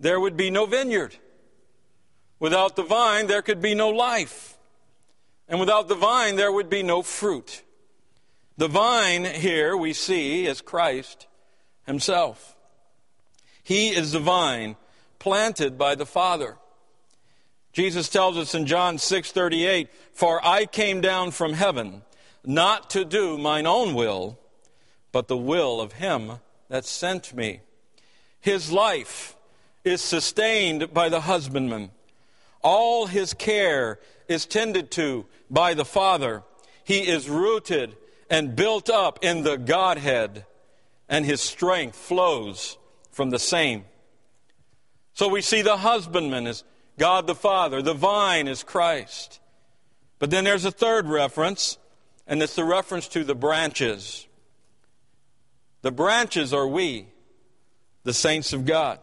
there 0.00 0.20
would 0.20 0.36
be 0.36 0.50
no 0.50 0.66
vineyard. 0.66 1.16
Without 2.38 2.76
the 2.76 2.82
vine, 2.82 3.26
there 3.26 3.42
could 3.42 3.60
be 3.60 3.74
no 3.74 3.88
life. 3.88 4.56
And 5.48 5.58
without 5.58 5.88
the 5.88 5.94
vine, 5.94 6.36
there 6.36 6.52
would 6.52 6.70
be 6.70 6.82
no 6.82 7.02
fruit. 7.02 7.62
The 8.56 8.68
vine 8.68 9.24
here 9.24 9.76
we 9.76 9.92
see 9.92 10.46
is 10.46 10.60
Christ 10.60 11.26
Himself. 11.86 12.56
He 13.62 13.88
is 13.88 14.12
the 14.12 14.20
vine 14.20 14.76
planted 15.18 15.76
by 15.76 15.94
the 15.94 16.06
Father. 16.06 16.58
Jesus 17.72 18.08
tells 18.08 18.36
us 18.36 18.54
in 18.54 18.66
John 18.66 18.98
6:38, 18.98 19.88
"For 20.12 20.44
I 20.44 20.66
came 20.66 21.00
down 21.00 21.30
from 21.30 21.52
heaven 21.54 22.02
not 22.44 22.88
to 22.90 23.04
do 23.04 23.36
mine 23.36 23.66
own 23.66 23.94
will, 23.94 24.38
but 25.12 25.28
the 25.28 25.36
will 25.36 25.80
of 25.80 25.94
him 25.94 26.40
that 26.68 26.84
sent 26.84 27.34
me. 27.34 27.60
His 28.40 28.70
life 28.70 29.36
is 29.88 30.00
sustained 30.00 30.92
by 30.92 31.08
the 31.08 31.22
husbandman. 31.22 31.90
All 32.62 33.06
his 33.06 33.34
care 33.34 33.98
is 34.28 34.46
tended 34.46 34.90
to 34.92 35.26
by 35.50 35.74
the 35.74 35.84
Father. 35.84 36.42
He 36.84 37.06
is 37.06 37.28
rooted 37.28 37.96
and 38.30 38.56
built 38.56 38.90
up 38.90 39.18
in 39.22 39.42
the 39.42 39.56
Godhead, 39.56 40.44
and 41.08 41.24
his 41.24 41.40
strength 41.40 41.96
flows 41.96 42.76
from 43.10 43.30
the 43.30 43.38
same. 43.38 43.84
So 45.14 45.28
we 45.28 45.40
see 45.40 45.62
the 45.62 45.78
husbandman 45.78 46.46
is 46.46 46.62
God 46.98 47.26
the 47.26 47.34
Father, 47.34 47.80
the 47.80 47.94
vine 47.94 48.48
is 48.48 48.62
Christ. 48.62 49.40
But 50.18 50.30
then 50.30 50.44
there's 50.44 50.64
a 50.64 50.70
third 50.70 51.08
reference 51.08 51.78
and 52.28 52.42
it's 52.42 52.54
the 52.54 52.64
reference 52.64 53.08
to 53.08 53.24
the 53.24 53.34
branches. 53.34 54.26
The 55.80 55.90
branches 55.90 56.52
are 56.52 56.66
we, 56.66 57.06
the 58.04 58.12
saints 58.12 58.52
of 58.52 58.66
God. 58.66 59.00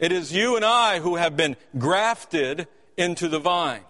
It 0.00 0.12
is 0.12 0.32
you 0.32 0.56
and 0.56 0.64
I 0.64 0.98
who 0.98 1.16
have 1.16 1.36
been 1.36 1.56
grafted 1.76 2.66
into 2.96 3.28
the 3.28 3.38
vine. 3.38 3.82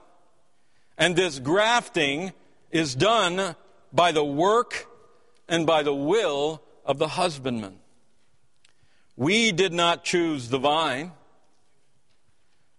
And 0.99 1.15
this 1.15 1.39
grafting 1.39 2.33
is 2.73 2.97
done 2.97 3.55
by 3.93 4.11
the 4.11 4.25
work 4.25 4.87
and 5.49 5.67
by 5.67 5.85
the 5.85 5.95
will 5.95 6.63
of 6.85 6.99
the 6.99 7.09
husbandman. 7.09 7.79
We 9.17 9.53
did 9.53 9.73
not 9.73 10.03
choose 10.03 10.49
the 10.49 10.59
vine. 10.59 11.13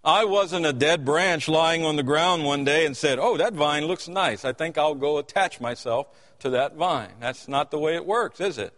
I 0.03 0.25
wasn't 0.25 0.65
a 0.65 0.73
dead 0.73 1.05
branch 1.05 1.47
lying 1.47 1.85
on 1.85 1.95
the 1.95 2.03
ground 2.03 2.43
one 2.43 2.65
day 2.65 2.85
and 2.85 2.97
said, 2.97 3.17
Oh, 3.17 3.37
that 3.37 3.53
vine 3.53 3.85
looks 3.85 4.09
nice. 4.09 4.43
I 4.43 4.51
think 4.51 4.77
I'll 4.77 4.95
go 4.95 5.19
attach 5.19 5.61
myself 5.61 6.07
to 6.39 6.49
that 6.49 6.75
vine. 6.75 7.11
That's 7.21 7.47
not 7.47 7.71
the 7.71 7.79
way 7.79 7.95
it 7.95 8.05
works, 8.05 8.41
is 8.41 8.57
it? 8.57 8.73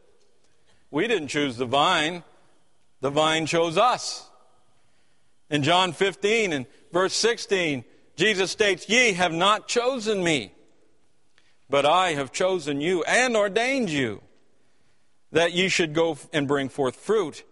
We 0.91 1.07
didn't 1.07 1.29
choose 1.29 1.57
the 1.57 1.65
vine, 1.65 2.23
the 3.01 3.09
vine 3.09 3.47
chose 3.47 3.79
us. 3.79 4.29
In 5.53 5.61
John 5.61 5.93
15 5.93 6.51
and 6.51 6.65
verse 6.91 7.13
16, 7.13 7.85
Jesus 8.15 8.49
states, 8.49 8.89
Ye 8.89 9.13
have 9.13 9.31
not 9.31 9.67
chosen 9.67 10.23
me, 10.23 10.51
but 11.69 11.85
I 11.85 12.13
have 12.13 12.31
chosen 12.31 12.81
you 12.81 13.03
and 13.03 13.37
ordained 13.37 13.91
you 13.91 14.23
that 15.31 15.53
ye 15.53 15.69
should 15.69 15.93
go 15.93 16.17
and 16.33 16.47
bring 16.47 16.69
forth 16.69 16.95
fruit, 16.95 17.43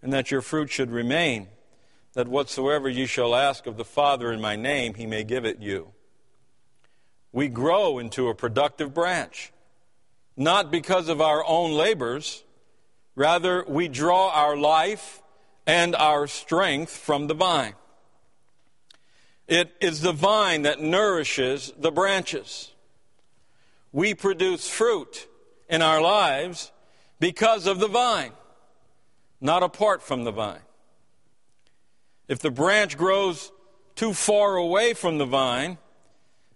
and 0.00 0.12
that 0.12 0.30
your 0.30 0.42
fruit 0.42 0.70
should 0.70 0.92
remain 0.92 1.48
that 2.12 2.28
whatsoever 2.28 2.88
ye 2.88 3.04
shall 3.04 3.34
ask 3.34 3.66
of 3.66 3.76
the 3.76 3.84
Father 3.84 4.30
in 4.30 4.40
my 4.40 4.54
name, 4.54 4.94
he 4.94 5.06
may 5.06 5.24
give 5.24 5.44
it 5.44 5.58
you. 5.58 5.88
We 7.32 7.48
grow 7.48 7.98
into 7.98 8.28
a 8.28 8.34
productive 8.34 8.94
branch, 8.94 9.52
not 10.36 10.70
because 10.70 11.08
of 11.08 11.20
our 11.20 11.44
own 11.44 11.72
labors, 11.72 12.44
rather, 13.16 13.64
we 13.66 13.88
draw 13.88 14.30
our 14.30 14.56
life 14.56 15.19
and 15.70 15.94
our 15.94 16.26
strength 16.26 16.90
from 16.90 17.28
the 17.28 17.34
vine. 17.34 17.74
It 19.46 19.72
is 19.80 20.00
the 20.00 20.12
vine 20.12 20.62
that 20.62 20.80
nourishes 20.80 21.72
the 21.78 21.92
branches. 21.92 22.72
We 23.92 24.14
produce 24.14 24.68
fruit 24.68 25.28
in 25.68 25.80
our 25.80 26.00
lives 26.00 26.72
because 27.20 27.68
of 27.68 27.78
the 27.78 27.86
vine, 27.86 28.32
not 29.40 29.62
apart 29.62 30.02
from 30.02 30.24
the 30.24 30.32
vine. 30.32 30.66
If 32.26 32.40
the 32.40 32.50
branch 32.50 32.98
grows 32.98 33.52
too 33.94 34.12
far 34.12 34.56
away 34.56 34.92
from 34.92 35.18
the 35.18 35.24
vine, 35.24 35.78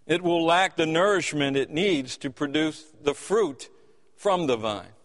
it 0.09 0.23
will 0.23 0.44
lack 0.44 0.75
the 0.75 0.87
nourishment 0.87 1.56
it 1.56 1.71
needs 1.71 2.16
to 2.16 2.30
produce 2.30 2.85
the 3.00 3.14
fruit 3.14 3.71
from 4.16 4.49
the 4.49 4.56
vine. 4.56 4.97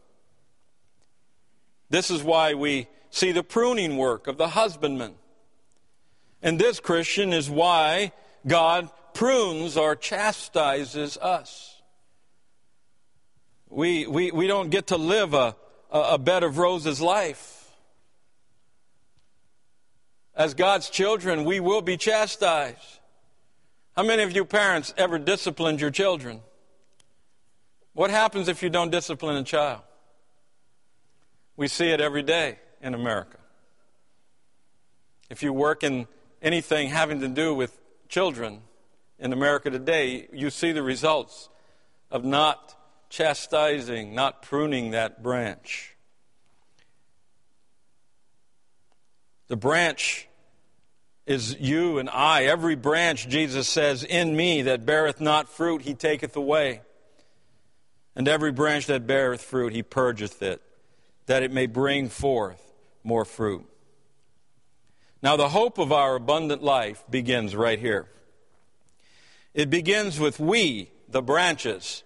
This 1.92 2.10
is 2.10 2.24
why 2.24 2.56
we 2.56 2.88
see 3.10 3.32
the 3.32 3.44
pruning 3.44 3.98
work 3.98 4.28
of 4.28 4.38
the 4.38 4.50
husbandman. 4.50 5.14
And 6.42 6.60
this, 6.60 6.80
Christian, 6.80 7.34
is 7.34 7.50
why 7.50 8.12
God 8.48 8.90
prunes 9.14 9.76
or 9.78 9.96
chastises 9.96 11.18
us. 11.18 11.82
We, 13.70 14.08
we, 14.08 14.32
we 14.32 14.48
don't 14.48 14.70
get 14.70 14.88
to 14.88 14.98
live 14.98 15.34
a, 15.34 15.56
a 15.92 16.18
bed 16.18 16.44
of 16.44 16.58
roses 16.58 17.02
life. 17.02 17.72
As 20.36 20.54
God's 20.54 20.90
children, 20.90 21.44
we 21.44 21.60
will 21.60 21.82
be 21.82 21.98
chastised. 21.98 23.00
How 23.96 24.04
many 24.04 24.24
of 24.24 24.34
you 24.34 24.46
parents 24.46 24.94
ever 24.98 25.20
disciplined 25.20 25.82
your 25.82 25.92
children? 25.92 26.42
What 27.94 28.10
happens 28.10 28.48
if 28.48 28.64
you 28.64 28.70
don't 28.70 28.92
discipline 28.92 29.36
a 29.36 29.44
child? 29.44 29.82
We 31.58 31.68
see 31.68 31.90
it 31.90 32.00
every 32.00 32.24
day 32.24 32.60
in 32.82 32.94
America. 32.94 33.38
If 35.30 35.44
you 35.44 35.54
work 35.54 35.84
in 35.84 36.08
anything 36.42 36.90
having 36.90 37.20
to 37.22 37.28
do 37.28 37.54
with 37.54 37.78
children 38.08 38.62
in 39.20 39.34
America 39.34 39.70
today, 39.70 40.28
you 40.34 40.50
see 40.50 40.72
the 40.72 40.84
results 40.84 41.50
of 42.10 42.26
not 42.26 42.76
chastising, 43.10 44.16
not 44.16 44.42
pruning 44.42 44.92
that 44.92 45.22
branch. 45.22 45.96
The 49.48 49.58
branch 49.58 50.28
is 51.26 51.56
you 51.60 52.00
and 52.00 52.10
I. 52.10 52.46
Every 52.46 52.76
branch, 52.76 53.28
Jesus 53.28 53.68
says, 53.68 54.04
in 54.04 54.36
me 54.36 54.64
that 54.64 54.86
beareth 54.86 55.20
not 55.20 55.50
fruit, 55.50 55.84
he 55.84 55.94
taketh 55.94 56.36
away. 56.36 56.82
And 58.16 58.28
every 58.28 58.52
branch 58.52 58.88
that 58.88 59.06
beareth 59.06 59.42
fruit, 59.42 59.74
he 59.74 59.84
purgeth 59.84 60.42
it, 60.42 60.62
that 61.28 61.44
it 61.44 61.52
may 61.52 61.68
bring 61.68 62.10
forth 62.10 62.69
more 63.10 63.26
fruit. 63.26 63.66
Now, 65.24 65.36
the 65.36 65.50
hope 65.50 65.80
of 65.80 65.92
our 65.92 66.16
abundant 66.16 66.64
life 66.64 67.04
begins 67.10 67.56
right 67.56 67.80
here. 67.80 68.08
It 69.56 69.72
begins 69.72 70.20
with 70.20 70.40
we, 70.40 70.92
the 71.10 71.24
branches, 71.24 72.04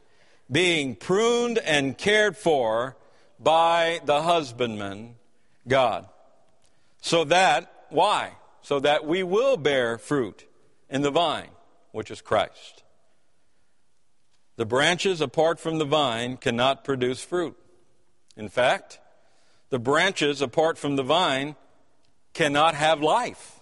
being 0.50 0.96
pruned 0.96 1.58
and 1.58 1.98
cared 1.98 2.38
for 2.38 2.96
by 3.38 4.00
the 4.06 4.22
husbandman, 4.22 5.16
God. 5.68 6.08
So 7.02 7.26
that, 7.26 7.86
why? 7.90 8.32
So 8.62 8.80
that 8.80 9.06
we 9.06 9.24
will 9.24 9.58
bear 9.58 9.98
fruit 9.98 10.46
in 10.90 11.02
the 11.02 11.12
vine, 11.12 11.50
which 11.92 12.10
is 12.10 12.22
Christ. 12.22 12.84
The 14.56 14.66
branches 14.66 15.20
apart 15.20 15.60
from 15.60 15.80
the 15.80 15.86
vine 15.86 16.38
cannot 16.38 16.86
produce 16.86 17.22
fruit. 17.22 17.58
In 18.38 18.48
fact, 18.48 19.00
the 19.74 19.80
branches 19.80 20.40
apart 20.40 20.78
from 20.78 20.98
the 20.98 21.02
vine 21.02 21.56
cannot 22.36 22.76
have 22.76 23.02
life. 23.02 23.60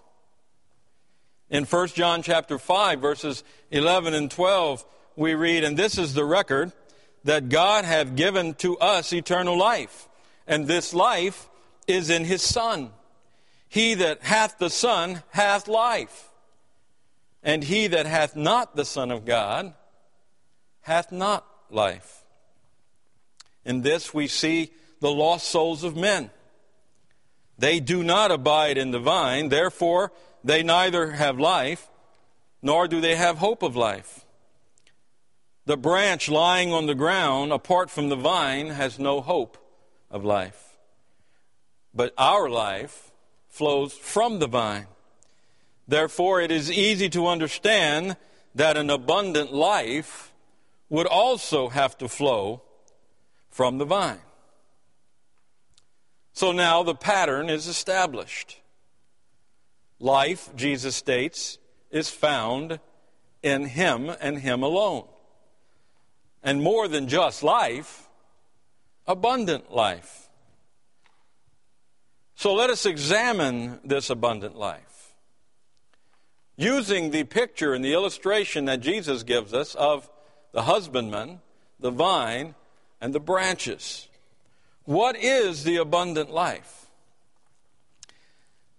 In 1.50 1.64
1 1.64 1.88
John 1.88 2.22
chapter 2.22 2.60
5 2.60 3.00
verses 3.00 3.46
11 3.72 4.14
and 4.14 4.30
12 4.30 4.84
we 5.16 5.36
read 5.36 5.64
and 5.64 5.78
this 5.78 5.98
is 5.98 6.14
the 6.14 6.26
record 6.26 6.74
that 7.24 7.48
God 7.48 7.86
hath 7.86 8.18
given 8.18 8.56
to 8.56 8.78
us 8.80 9.14
eternal 9.14 9.58
life 9.58 10.10
and 10.46 10.68
this 10.68 10.94
life 10.94 11.48
is 11.88 12.10
in 12.10 12.26
his 12.26 12.42
son. 12.42 12.90
He 13.70 13.94
that 13.94 14.22
hath 14.22 14.58
the 14.58 14.70
son 14.70 15.24
hath 15.30 15.70
life. 15.70 16.28
And 17.42 17.64
he 17.64 17.88
that 17.88 18.06
hath 18.06 18.36
not 18.36 18.76
the 18.76 18.84
son 18.84 19.12
of 19.12 19.24
God 19.24 19.74
hath 20.82 21.14
not 21.14 21.48
life. 21.70 22.26
In 23.64 23.82
this 23.82 24.14
we 24.14 24.28
see 24.28 24.72
the 25.02 25.12
lost 25.12 25.48
souls 25.48 25.84
of 25.84 25.98
men. 25.98 26.30
They 27.58 27.80
do 27.80 28.04
not 28.04 28.32
abide 28.32 28.78
in 28.78 28.92
the 28.92 29.00
vine, 29.00 29.50
therefore, 29.50 30.12
they 30.44 30.64
neither 30.64 31.12
have 31.12 31.38
life, 31.38 31.90
nor 32.62 32.88
do 32.88 33.02
they 33.02 33.16
have 33.16 33.38
hope 33.38 33.62
of 33.62 33.76
life. 33.76 34.26
The 35.66 35.78
branch 35.78 36.30
lying 36.30 36.72
on 36.74 36.88
the 36.88 36.96
ground, 36.96 37.52
apart 37.52 37.90
from 37.90 38.10
the 38.10 38.16
vine, 38.16 38.70
has 38.70 38.98
no 38.98 39.22
hope 39.22 39.58
of 40.10 40.26
life. 40.26 40.78
But 41.94 42.14
our 42.18 42.50
life 42.50 43.12
flows 43.50 43.94
from 43.94 44.40
the 44.40 44.48
vine. 44.48 44.88
Therefore, 45.88 46.42
it 46.42 46.52
is 46.52 46.72
easy 46.72 47.10
to 47.10 47.28
understand 47.28 48.18
that 48.56 48.78
an 48.78 48.90
abundant 48.90 49.54
life 49.54 50.32
would 50.90 51.08
also 51.08 51.70
have 51.70 51.98
to 52.00 52.08
flow 52.08 52.62
from 53.50 53.78
the 53.78 53.86
vine. 53.86 54.20
So 56.34 56.52
now 56.52 56.84
the 56.84 56.96
pattern 56.96 57.50
is 57.50 57.68
established. 57.68 58.60
Life, 60.00 60.50
Jesus 60.56 60.96
states, 60.96 61.58
is 61.92 62.10
found 62.10 62.80
in 63.44 63.66
Him 63.66 64.12
and 64.22 64.40
Him 64.40 64.64
alone. 64.64 65.08
And 66.44 66.64
more 66.64 66.88
than 66.88 67.08
just 67.08 67.44
life, 67.44 68.10
abundant 69.06 69.72
life. 69.72 70.30
So 72.36 72.54
let 72.54 72.72
us 72.72 72.86
examine 72.88 73.80
this 73.84 74.10
abundant 74.10 74.56
life. 74.56 75.14
Using 76.56 77.12
the 77.12 77.24
picture 77.24 77.74
and 77.74 77.86
the 77.86 77.94
illustration 77.94 78.66
that 78.66 78.80
Jesus 78.80 79.24
gives 79.24 79.54
us 79.54 79.76
of 79.76 80.10
the 80.52 80.64
husbandman, 80.64 81.42
the 81.80 81.92
vine, 81.92 82.56
and 83.00 83.14
the 83.14 83.20
branches. 83.20 84.08
What 84.86 85.16
is 85.16 85.64
the 85.64 85.78
abundant 85.78 86.32
life? 86.32 86.88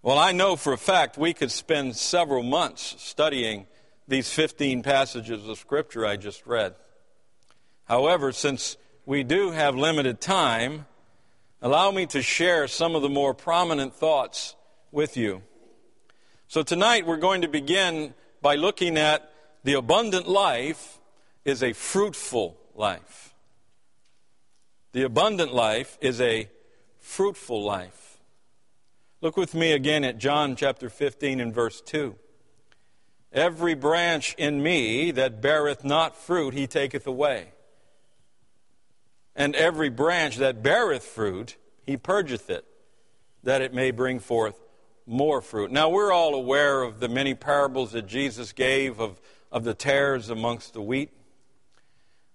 Well, 0.02 0.18
I 0.18 0.32
know 0.32 0.56
for 0.56 0.72
a 0.72 0.78
fact 0.78 1.16
we 1.16 1.32
could 1.32 1.52
spend 1.52 1.96
several 1.96 2.42
months 2.42 2.96
studying 2.98 3.66
these 4.08 4.32
15 4.32 4.82
passages 4.82 5.46
of 5.48 5.58
Scripture 5.58 6.04
I 6.04 6.16
just 6.16 6.44
read. 6.44 6.74
However, 7.84 8.32
since 8.32 8.76
we 9.06 9.22
do 9.22 9.52
have 9.52 9.76
limited 9.76 10.20
time, 10.20 10.86
allow 11.60 11.92
me 11.92 12.06
to 12.06 12.20
share 12.20 12.66
some 12.66 12.96
of 12.96 13.02
the 13.02 13.08
more 13.08 13.32
prominent 13.32 13.94
thoughts 13.94 14.56
with 14.90 15.16
you. 15.16 15.42
So 16.48 16.64
tonight 16.64 17.06
we're 17.06 17.16
going 17.16 17.42
to 17.42 17.48
begin 17.48 18.14
by 18.40 18.56
looking 18.56 18.98
at 18.98 19.32
the 19.62 19.74
abundant 19.74 20.28
life 20.28 20.98
is 21.44 21.62
a 21.62 21.72
fruitful 21.72 22.56
life. 22.74 23.31
The 24.92 25.04
abundant 25.04 25.54
life 25.54 25.96
is 26.00 26.20
a 26.20 26.50
fruitful 26.98 27.62
life. 27.62 28.18
Look 29.22 29.36
with 29.36 29.54
me 29.54 29.72
again 29.72 30.04
at 30.04 30.18
John 30.18 30.54
chapter 30.54 30.90
15 30.90 31.40
and 31.40 31.54
verse 31.54 31.80
2. 31.80 32.14
Every 33.32 33.74
branch 33.74 34.34
in 34.36 34.62
me 34.62 35.10
that 35.12 35.40
beareth 35.40 35.84
not 35.84 36.16
fruit, 36.16 36.52
he 36.52 36.66
taketh 36.66 37.06
away. 37.06 37.52
And 39.34 39.54
every 39.56 39.88
branch 39.88 40.36
that 40.36 40.62
beareth 40.62 41.04
fruit, 41.04 41.56
he 41.86 41.96
purgeth 41.96 42.50
it, 42.50 42.66
that 43.42 43.62
it 43.62 43.72
may 43.72 43.90
bring 43.90 44.18
forth 44.18 44.60
more 45.06 45.40
fruit. 45.40 45.70
Now, 45.70 45.88
we're 45.88 46.12
all 46.12 46.34
aware 46.34 46.82
of 46.82 47.00
the 47.00 47.08
many 47.08 47.34
parables 47.34 47.92
that 47.92 48.06
Jesus 48.06 48.52
gave 48.52 49.00
of, 49.00 49.20
of 49.50 49.64
the 49.64 49.74
tares 49.74 50.28
amongst 50.28 50.74
the 50.74 50.82
wheat. 50.82 51.10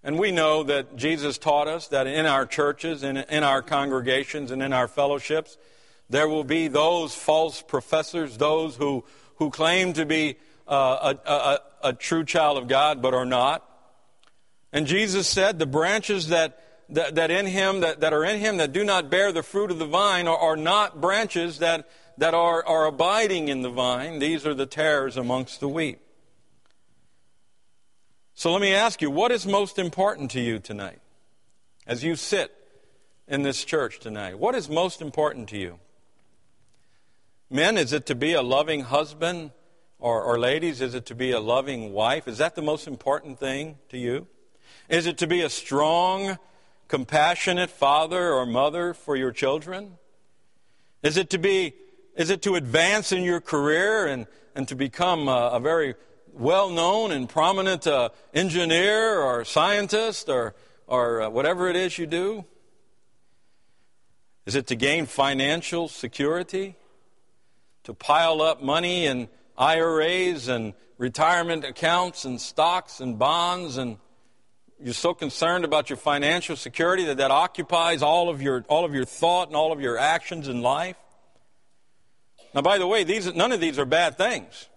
And 0.04 0.18
we 0.18 0.32
know 0.32 0.64
that 0.64 0.96
Jesus 0.96 1.38
taught 1.38 1.68
us 1.68 1.88
that 1.88 2.08
in 2.08 2.26
our 2.26 2.46
churches, 2.46 3.04
in, 3.04 3.18
in 3.18 3.44
our 3.44 3.62
congregations, 3.62 4.52
and 4.52 4.62
in 4.62 4.72
our 4.72 4.88
fellowships, 4.88 5.58
there 6.10 6.30
will 6.30 6.44
be 6.44 6.68
those 6.68 7.14
false 7.14 7.62
professors, 7.62 8.38
those 8.38 8.76
who, 8.76 9.04
who 9.36 9.50
claim 9.50 9.94
to 9.94 10.06
be 10.06 10.38
uh, 10.68 11.14
a, 11.26 11.30
a, 11.30 11.60
a 11.90 11.94
true 11.94 12.24
child 12.24 12.58
of 12.58 12.68
God 12.68 13.02
but 13.02 13.14
are 13.14 13.26
not. 13.26 13.64
And 14.72 14.86
Jesus 14.88 15.28
said, 15.28 15.60
the 15.60 15.66
branches 15.66 16.30
that, 16.30 16.62
that, 16.90 17.16
that, 17.16 17.32
in 17.32 17.46
him, 17.46 17.82
that, 17.82 18.02
that 18.02 18.14
are 18.14 18.24
in 18.24 18.40
him 18.40 18.58
that 18.58 18.74
do 18.74 18.84
not 18.84 19.10
bear 19.10 19.32
the 19.32 19.44
fruit 19.44 19.72
of 19.72 19.80
the 19.80 19.86
vine 19.86 20.28
are, 20.28 20.38
are 20.38 20.58
not 20.58 21.02
branches 21.02 21.60
that, 21.60 21.90
that 22.18 22.34
are, 22.34 22.66
are 22.66 22.86
abiding 22.86 23.48
in 23.48 23.62
the 23.62 23.70
vine. 23.70 24.20
These 24.20 24.46
are 24.46 24.54
the 24.54 24.66
tares 24.66 25.18
amongst 25.18 25.60
the 25.60 25.68
wheat. 25.68 26.00
So 28.38 28.52
let 28.52 28.62
me 28.62 28.72
ask 28.72 29.02
you, 29.02 29.10
what 29.10 29.32
is 29.32 29.48
most 29.48 29.80
important 29.80 30.30
to 30.30 30.40
you 30.40 30.60
tonight? 30.60 31.00
As 31.88 32.04
you 32.04 32.16
sit 32.16 32.54
in 33.28 33.42
this 33.42 33.66
church 33.66 34.00
tonight, 34.00 34.38
what 34.38 34.54
is 34.54 34.70
most 34.70 35.02
important 35.02 35.50
to 35.50 35.58
you? 35.58 35.80
Men, 37.50 37.80
is 37.80 37.94
it 37.94 38.06
to 38.06 38.14
be 38.14 38.34
a 38.34 38.44
loving 38.44 38.82
husband? 38.82 39.50
Or, 39.98 40.22
or 40.22 40.38
ladies, 40.38 40.82
is 40.82 40.94
it 40.94 41.08
to 41.08 41.16
be 41.16 41.32
a 41.32 41.40
loving 41.40 41.94
wife? 41.94 42.28
Is 42.28 42.38
that 42.38 42.54
the 42.54 42.62
most 42.62 42.86
important 42.86 43.40
thing 43.40 43.80
to 43.90 43.98
you? 43.98 44.28
Is 44.88 45.08
it 45.08 45.18
to 45.18 45.26
be 45.26 45.42
a 45.42 45.50
strong, 45.50 46.38
compassionate 46.88 47.72
father 47.72 48.32
or 48.32 48.46
mother 48.46 48.94
for 48.94 49.16
your 49.16 49.32
children? 49.32 49.98
Is 51.02 51.18
it 51.18 51.32
to 51.32 51.40
be, 51.40 51.74
is 52.16 52.30
it 52.30 52.44
to 52.44 52.54
advance 52.54 53.12
in 53.12 53.24
your 53.24 53.42
career 53.42 54.06
and, 54.06 54.28
and 54.54 54.68
to 54.68 54.76
become 54.76 55.28
a, 55.28 55.50
a 55.54 55.60
very 55.60 55.96
well 56.40 56.70
known 56.70 57.12
and 57.12 57.28
prominent 57.28 57.88
uh, 57.88 58.10
engineer 58.34 59.20
or 59.20 59.44
scientist 59.46 60.30
or, 60.30 60.54
or 60.88 61.22
uh, 61.22 61.30
whatever 61.30 61.68
it 61.68 61.76
is 61.76 61.98
you 61.98 62.06
do? 62.06 62.46
Is 64.46 64.56
it 64.56 64.68
to 64.68 64.76
gain 64.76 65.06
financial 65.06 65.88
security? 65.88 66.76
To 67.84 67.94
pile 67.94 68.42
up 68.42 68.62
money 68.62 69.06
in 69.06 69.30
IRAs 69.58 70.48
and 70.48 70.74
retirement 70.98 71.64
accounts 71.64 72.26
and 72.26 72.40
stocks 72.40 73.00
and 73.00 73.20
bonds 73.20 73.78
and 73.78 73.98
you're 74.80 74.94
so 74.94 75.14
concerned 75.14 75.66
about 75.66 75.90
your 75.90 75.98
financial 75.98 76.56
security 76.56 77.06
that 77.06 77.18
that 77.18 77.32
occupies 77.32 78.04
all 78.04 78.30
of 78.30 78.42
your 78.42 78.64
all 78.68 78.86
of 78.86 78.94
your 78.94 79.06
thought 79.06 79.48
and 79.48 79.56
all 79.56 79.72
of 79.72 79.82
your 79.82 79.98
actions 79.98 80.48
in 80.48 80.62
life. 80.62 80.98
Now 82.54 82.62
by 82.62 82.78
the 82.78 82.88
way, 82.88 83.04
these 83.04 83.34
none 83.34 83.52
of 83.52 83.60
these 83.60 83.80
are 83.80 83.86
bad 83.86 84.18
things. 84.18 84.70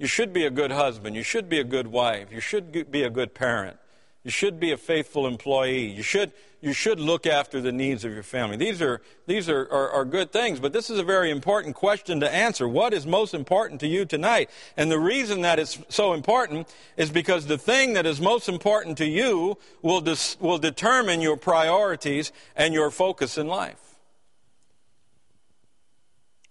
You 0.00 0.06
should 0.06 0.32
be 0.32 0.46
a 0.46 0.50
good 0.50 0.72
husband. 0.72 1.14
You 1.14 1.22
should 1.22 1.50
be 1.50 1.60
a 1.60 1.64
good 1.64 1.86
wife. 1.86 2.32
You 2.32 2.40
should 2.40 2.90
be 2.90 3.02
a 3.02 3.10
good 3.10 3.34
parent. 3.34 3.76
You 4.24 4.30
should 4.30 4.58
be 4.58 4.72
a 4.72 4.78
faithful 4.78 5.26
employee. 5.26 5.88
You 5.92 6.02
should, 6.02 6.32
you 6.62 6.72
should 6.72 6.98
look 6.98 7.26
after 7.26 7.60
the 7.60 7.70
needs 7.70 8.02
of 8.02 8.14
your 8.14 8.22
family. 8.22 8.56
These, 8.56 8.80
are, 8.80 9.02
these 9.26 9.50
are, 9.50 9.68
are, 9.70 9.90
are 9.90 10.04
good 10.06 10.32
things, 10.32 10.58
but 10.58 10.72
this 10.72 10.88
is 10.88 10.98
a 10.98 11.02
very 11.02 11.30
important 11.30 11.74
question 11.74 12.20
to 12.20 12.34
answer. 12.34 12.66
What 12.66 12.94
is 12.94 13.06
most 13.06 13.34
important 13.34 13.78
to 13.80 13.86
you 13.86 14.06
tonight? 14.06 14.48
And 14.74 14.90
the 14.90 14.98
reason 14.98 15.42
that 15.42 15.58
it's 15.58 15.78
so 15.90 16.14
important 16.14 16.66
is 16.96 17.10
because 17.10 17.44
the 17.44 17.58
thing 17.58 17.92
that 17.92 18.06
is 18.06 18.22
most 18.22 18.48
important 18.48 18.96
to 18.98 19.06
you 19.06 19.58
will, 19.82 20.00
dis, 20.00 20.38
will 20.40 20.58
determine 20.58 21.20
your 21.20 21.36
priorities 21.36 22.32
and 22.56 22.72
your 22.72 22.90
focus 22.90 23.36
in 23.36 23.48
life. 23.48 23.89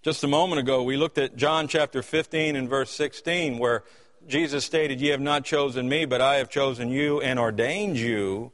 Just 0.10 0.24
a 0.24 0.28
moment 0.28 0.60
ago, 0.60 0.82
we 0.82 0.98
looked 0.98 1.19
at 1.19 1.36
John 1.36 1.67
chapter 1.67 2.02
15 2.02 2.56
and 2.56 2.67
verse 2.67 2.89
16, 2.89 3.60
where 3.60 3.84
Jesus 4.28 4.65
stated, 4.65 5.00
Ye 5.00 5.10
have 5.10 5.22
not 5.22 5.45
chosen 5.45 5.88
me, 5.88 6.06
but 6.06 6.19
I 6.19 6.38
have 6.38 6.50
chosen 6.50 6.89
you 6.89 7.22
and 7.22 7.38
ordained 7.38 7.95
you 7.95 8.52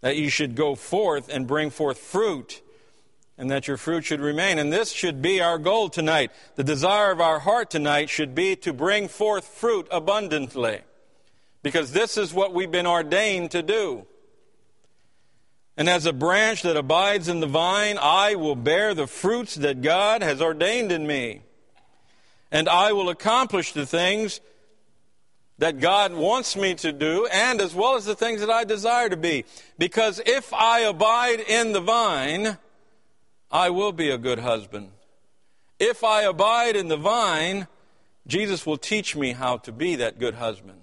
that 0.00 0.16
you 0.16 0.30
should 0.30 0.54
go 0.54 0.76
forth 0.76 1.28
and 1.28 1.44
bring 1.44 1.70
forth 1.70 1.98
fruit, 1.98 2.62
and 3.36 3.50
that 3.50 3.66
your 3.66 3.76
fruit 3.76 4.04
should 4.04 4.20
remain. 4.20 4.60
And 4.60 4.72
this 4.72 4.92
should 4.92 5.20
be 5.20 5.40
our 5.40 5.58
goal 5.58 5.88
tonight. 5.88 6.30
The 6.54 6.62
desire 6.62 7.10
of 7.10 7.20
our 7.20 7.40
heart 7.40 7.68
tonight 7.68 8.08
should 8.08 8.32
be 8.32 8.54
to 8.54 8.72
bring 8.72 9.08
forth 9.08 9.44
fruit 9.44 9.88
abundantly, 9.90 10.82
because 11.64 11.90
this 11.90 12.16
is 12.16 12.32
what 12.32 12.54
we've 12.54 12.70
been 12.70 12.86
ordained 12.86 13.50
to 13.50 13.62
do. 13.64 14.06
And 15.82 15.88
as 15.88 16.06
a 16.06 16.12
branch 16.12 16.62
that 16.62 16.76
abides 16.76 17.26
in 17.26 17.40
the 17.40 17.48
vine, 17.48 17.98
I 18.00 18.36
will 18.36 18.54
bear 18.54 18.94
the 18.94 19.08
fruits 19.08 19.56
that 19.56 19.82
God 19.82 20.22
has 20.22 20.40
ordained 20.40 20.92
in 20.92 21.08
me. 21.08 21.40
And 22.52 22.68
I 22.68 22.92
will 22.92 23.08
accomplish 23.08 23.72
the 23.72 23.84
things 23.84 24.40
that 25.58 25.80
God 25.80 26.14
wants 26.14 26.54
me 26.54 26.76
to 26.76 26.92
do, 26.92 27.26
and 27.32 27.60
as 27.60 27.74
well 27.74 27.96
as 27.96 28.04
the 28.04 28.14
things 28.14 28.42
that 28.42 28.48
I 28.48 28.62
desire 28.62 29.08
to 29.08 29.16
be. 29.16 29.44
Because 29.76 30.20
if 30.24 30.54
I 30.54 30.82
abide 30.82 31.40
in 31.40 31.72
the 31.72 31.80
vine, 31.80 32.58
I 33.50 33.70
will 33.70 33.90
be 33.90 34.08
a 34.08 34.18
good 34.18 34.38
husband. 34.38 34.92
If 35.80 36.04
I 36.04 36.22
abide 36.22 36.76
in 36.76 36.86
the 36.86 36.96
vine, 36.96 37.66
Jesus 38.28 38.64
will 38.64 38.78
teach 38.78 39.16
me 39.16 39.32
how 39.32 39.56
to 39.56 39.72
be 39.72 39.96
that 39.96 40.20
good 40.20 40.34
husband. 40.34 40.82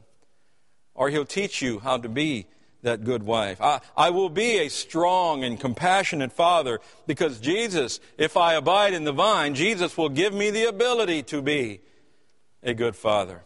Or 0.93 1.09
he'll 1.09 1.23
teach 1.23 1.61
you 1.61 1.79
how 1.79 1.99
to 1.99 2.09
be 2.09 2.47
that 2.81 3.03
good 3.03 3.23
wife. 3.23 3.59
I, 3.61 3.81
I 3.95 4.09
will 4.09 4.29
be 4.29 4.59
a 4.59 4.69
strong 4.69 5.43
and 5.43 5.59
compassionate 5.59 6.31
father 6.31 6.79
because 7.07 7.39
Jesus, 7.39 7.99
if 8.17 8.37
I 8.37 8.53
abide 8.53 8.93
in 8.93 9.03
the 9.03 9.11
vine, 9.11 9.55
Jesus 9.55 9.97
will 9.97 10.09
give 10.09 10.33
me 10.33 10.49
the 10.49 10.65
ability 10.65 11.23
to 11.23 11.41
be 11.41 11.81
a 12.63 12.73
good 12.73 12.95
father. 12.95 13.43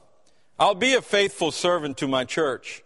I'll 0.59 0.75
be 0.75 0.93
a 0.93 1.01
faithful 1.01 1.51
servant 1.51 1.97
to 1.97 2.07
my 2.07 2.25
church 2.25 2.83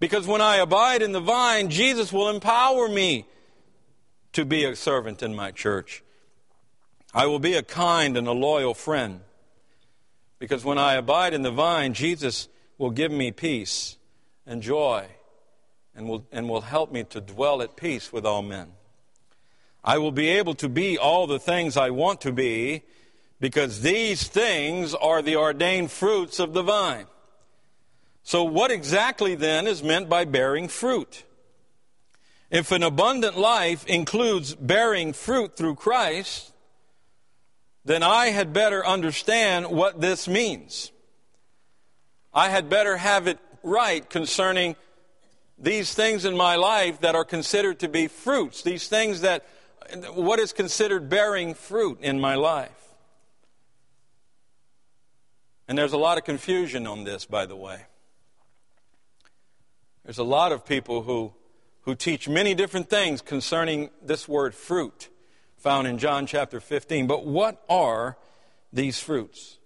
because 0.00 0.26
when 0.26 0.40
I 0.40 0.56
abide 0.56 1.02
in 1.02 1.12
the 1.12 1.20
vine, 1.20 1.68
Jesus 1.68 2.12
will 2.12 2.28
empower 2.28 2.88
me 2.88 3.26
to 4.32 4.44
be 4.44 4.64
a 4.64 4.76
servant 4.76 5.22
in 5.22 5.34
my 5.34 5.50
church. 5.50 6.02
I 7.14 7.26
will 7.26 7.38
be 7.38 7.54
a 7.54 7.62
kind 7.62 8.16
and 8.16 8.26
a 8.26 8.32
loyal 8.32 8.74
friend 8.74 9.20
because 10.38 10.64
when 10.64 10.78
I 10.78 10.94
abide 10.94 11.34
in 11.34 11.42
the 11.42 11.50
vine, 11.50 11.94
Jesus 11.94 12.48
will 12.78 12.90
give 12.90 13.12
me 13.12 13.30
peace 13.30 13.96
and 14.46 14.62
joy 14.62 15.06
and 15.96 16.08
will, 16.08 16.26
and 16.30 16.48
will 16.48 16.60
help 16.60 16.92
me 16.92 17.04
to 17.04 17.20
dwell 17.20 17.62
at 17.62 17.76
peace 17.76 18.12
with 18.12 18.26
all 18.26 18.42
men. 18.42 18.68
I 19.82 19.98
will 19.98 20.12
be 20.12 20.28
able 20.28 20.54
to 20.56 20.68
be 20.68 20.98
all 20.98 21.26
the 21.26 21.38
things 21.38 21.76
I 21.76 21.90
want 21.90 22.20
to 22.22 22.32
be 22.32 22.82
because 23.40 23.82
these 23.82 24.26
things 24.26 24.94
are 24.94 25.22
the 25.22 25.36
ordained 25.36 25.90
fruits 25.90 26.38
of 26.38 26.52
the 26.52 26.62
vine. 26.62 27.06
So, 28.22 28.42
what 28.42 28.70
exactly 28.70 29.36
then 29.36 29.66
is 29.66 29.82
meant 29.82 30.08
by 30.08 30.24
bearing 30.24 30.68
fruit? 30.68 31.24
If 32.50 32.72
an 32.72 32.82
abundant 32.82 33.38
life 33.38 33.86
includes 33.86 34.54
bearing 34.54 35.12
fruit 35.12 35.56
through 35.56 35.76
Christ, 35.76 36.52
then 37.84 38.02
I 38.02 38.28
had 38.28 38.52
better 38.52 38.84
understand 38.84 39.66
what 39.70 40.00
this 40.00 40.26
means. 40.26 40.90
I 42.34 42.48
had 42.48 42.68
better 42.68 42.96
have 42.96 43.28
it 43.28 43.38
right 43.62 44.08
concerning 44.08 44.76
these 45.58 45.94
things 45.94 46.24
in 46.24 46.36
my 46.36 46.56
life 46.56 47.00
that 47.00 47.14
are 47.14 47.24
considered 47.24 47.78
to 47.80 47.88
be 47.88 48.08
fruits, 48.08 48.62
these 48.62 48.88
things 48.88 49.22
that, 49.22 49.46
what 50.14 50.38
is 50.38 50.52
considered 50.52 51.08
bearing 51.08 51.54
fruit 51.54 51.98
in 52.00 52.20
my 52.20 52.34
life. 52.34 52.70
And 55.68 55.76
there's 55.76 55.92
a 55.92 55.98
lot 55.98 56.18
of 56.18 56.24
confusion 56.24 56.86
on 56.86 57.04
this, 57.04 57.24
by 57.24 57.46
the 57.46 57.56
way. 57.56 57.82
There's 60.04 60.18
a 60.18 60.24
lot 60.24 60.52
of 60.52 60.64
people 60.64 61.02
who, 61.02 61.32
who 61.82 61.94
teach 61.96 62.28
many 62.28 62.54
different 62.54 62.88
things 62.88 63.20
concerning 63.20 63.90
this 64.02 64.28
word 64.28 64.54
fruit 64.54 65.08
found 65.56 65.88
in 65.88 65.98
John 65.98 66.26
chapter 66.26 66.60
15. 66.60 67.08
But 67.08 67.26
what 67.26 67.64
are 67.68 68.16
these 68.72 69.00
fruits? 69.00 69.58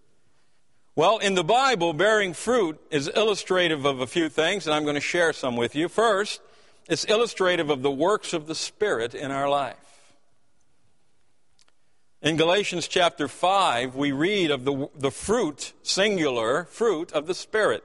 Well, 1.01 1.17
in 1.17 1.35
the 1.35 1.43
Bible, 1.43 1.95
bearing 1.95 2.35
fruit 2.35 2.79
is 2.91 3.11
illustrative 3.17 3.87
of 3.87 4.01
a 4.01 4.07
few 4.07 4.29
things, 4.29 4.67
and 4.67 4.75
I'm 4.75 4.83
going 4.83 4.97
to 4.97 5.01
share 5.01 5.33
some 5.33 5.57
with 5.57 5.75
you. 5.75 5.89
First, 5.89 6.43
it's 6.91 7.07
illustrative 7.07 7.71
of 7.71 7.81
the 7.81 7.91
works 7.91 8.35
of 8.35 8.47
the 8.47 8.55
Spirit 8.55 9.15
in 9.15 9.31
our 9.31 9.49
life. 9.49 10.13
In 12.21 12.37
Galatians 12.37 12.87
chapter 12.87 13.29
5, 13.29 13.97
we 13.97 14.13
read 14.13 14.51
of 14.51 14.67
the, 14.67 14.91
the 14.95 15.11
fruit, 15.11 15.73
singular 15.83 16.65
fruit 16.65 17.13
of 17.13 17.27
the 17.27 17.35
Spirit. 17.35 17.83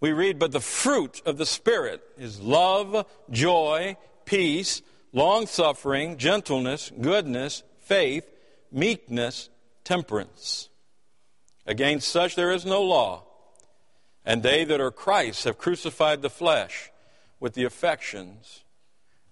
We 0.00 0.12
read, 0.12 0.38
But 0.38 0.52
the 0.52 0.60
fruit 0.60 1.20
of 1.26 1.36
the 1.36 1.44
Spirit 1.44 2.00
is 2.16 2.40
love, 2.40 3.04
joy, 3.28 3.98
peace, 4.24 4.80
long 5.12 5.46
suffering, 5.46 6.16
gentleness, 6.16 6.90
goodness, 6.98 7.64
faith, 7.80 8.24
meekness, 8.72 9.50
temperance. 9.84 10.69
Against 11.70 12.08
such 12.08 12.34
there 12.34 12.50
is 12.50 12.66
no 12.66 12.82
law. 12.82 13.22
And 14.26 14.42
they 14.42 14.64
that 14.64 14.80
are 14.80 14.90
Christ 14.90 15.44
have 15.44 15.56
crucified 15.56 16.20
the 16.20 16.28
flesh 16.28 16.90
with 17.38 17.54
the 17.54 17.62
affections 17.62 18.64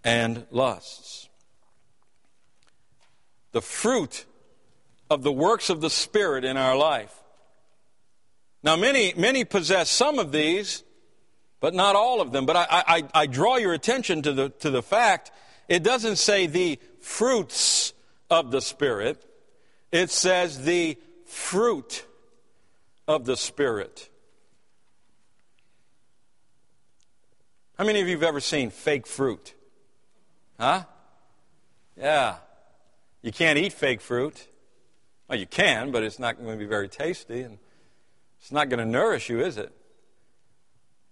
and 0.05 0.46
lusts 0.53 1.29
the 3.51 3.61
fruit 3.61 4.24
of 5.11 5.24
the 5.24 5.33
works 5.33 5.68
of 5.68 5.81
the 5.81 5.90
Spirit 5.90 6.44
in 6.44 6.57
our 6.57 6.77
life. 6.77 7.12
Now, 8.62 8.77
many, 8.77 9.14
many 9.16 9.44
possess 9.44 9.90
some 9.90 10.20
of 10.20 10.31
these, 10.31 10.85
but 11.59 11.74
not 11.74 11.96
all 11.96 12.20
of 12.20 12.31
them. 12.31 12.46
But 12.46 12.57
I, 12.57 12.66
I, 12.70 13.03
I 13.14 13.27
draw 13.27 13.57
your 13.57 13.72
attention 13.72 14.22
to 14.22 14.33
the, 14.33 14.51
to 14.61 14.70
the 14.70 14.83
fact 14.83 15.33
it 15.66 15.83
doesn't 15.83 16.16
say 16.16 16.46
the 16.46 16.79
fruits 17.01 17.94
of 18.31 18.53
the 18.53 18.61
Spirit, 18.61 19.24
it 19.90 20.11
says 20.11 20.62
the 20.62 20.98
fruit 21.24 22.05
of 23.09 23.25
the 23.25 23.37
Spirit. 23.37 24.11
How 27.79 27.85
many 27.85 28.01
of 28.01 28.07
you 28.07 28.14
have 28.14 28.23
ever 28.23 28.40
seen 28.40 28.71
fake 28.71 29.07
fruit? 29.07 29.55
Huh? 30.61 30.85
Yeah. 31.97 32.37
You 33.23 33.33
can't 33.33 33.59
eat 33.59 33.73
fake 33.73 34.03
fruit. 34.03 34.47
Well, 35.27 35.38
you 35.38 35.47
can, 35.47 35.90
but 35.90 36.03
it's 36.03 36.18
not 36.18 36.37
going 36.37 36.51
to 36.51 36.57
be 36.57 36.68
very 36.68 36.88
tasty, 36.88 37.42
and 37.42 37.59
it's 38.40 38.53
not 38.53 38.68
going 38.68 38.79
to 38.79 38.87
nourish 38.87 39.29
you, 39.31 39.40
is 39.40 39.57
it? 39.57 39.73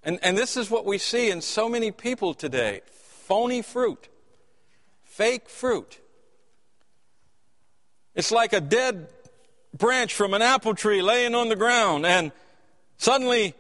And, 0.03 0.19
and 0.23 0.37
this 0.37 0.57
is 0.57 0.71
what 0.71 0.85
we 0.85 0.99
see 0.99 1.31
in 1.31 1.41
so 1.41 1.69
many 1.69 1.91
people 1.91 2.35
today 2.35 2.83
phony 2.91 3.63
fruit, 3.63 4.09
fake 5.03 5.49
fruit. 5.49 5.99
It's 8.15 8.31
like 8.31 8.53
a 8.53 8.61
dead 8.61 9.09
branch 9.77 10.15
from 10.15 10.35
an 10.35 10.43
apple 10.43 10.75
tree 10.75 11.03
laying 11.03 11.35
on 11.35 11.49
the 11.49 11.57
ground, 11.57 12.07
and 12.07 12.33
suddenly 12.99 13.55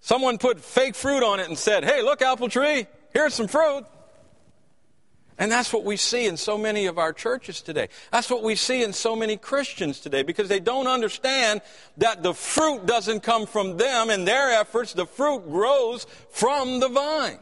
someone 0.00 0.38
put 0.38 0.60
fake 0.60 0.94
fruit 0.94 1.22
on 1.22 1.40
it 1.40 1.48
and 1.48 1.58
said, 1.58 1.84
Hey, 1.84 2.02
look, 2.02 2.22
apple 2.22 2.48
tree, 2.48 2.86
here's 3.12 3.34
some 3.34 3.48
fruit. 3.48 3.84
And 5.40 5.52
that's 5.52 5.72
what 5.72 5.84
we 5.84 5.96
see 5.96 6.26
in 6.26 6.36
so 6.36 6.58
many 6.58 6.86
of 6.86 6.98
our 6.98 7.12
churches 7.12 7.62
today. 7.62 7.88
That's 8.10 8.28
what 8.28 8.42
we 8.42 8.56
see 8.56 8.82
in 8.82 8.92
so 8.92 9.14
many 9.14 9.36
Christians 9.36 10.00
today 10.00 10.24
because 10.24 10.48
they 10.48 10.58
don't 10.58 10.88
understand 10.88 11.62
that 11.98 12.24
the 12.24 12.34
fruit 12.34 12.86
doesn't 12.86 13.22
come 13.22 13.46
from 13.46 13.76
them 13.76 14.10
and 14.10 14.26
their 14.26 14.50
efforts. 14.50 14.94
The 14.94 15.06
fruit 15.06 15.48
grows 15.48 16.08
from 16.30 16.80
the 16.80 16.88
vine. 16.88 17.38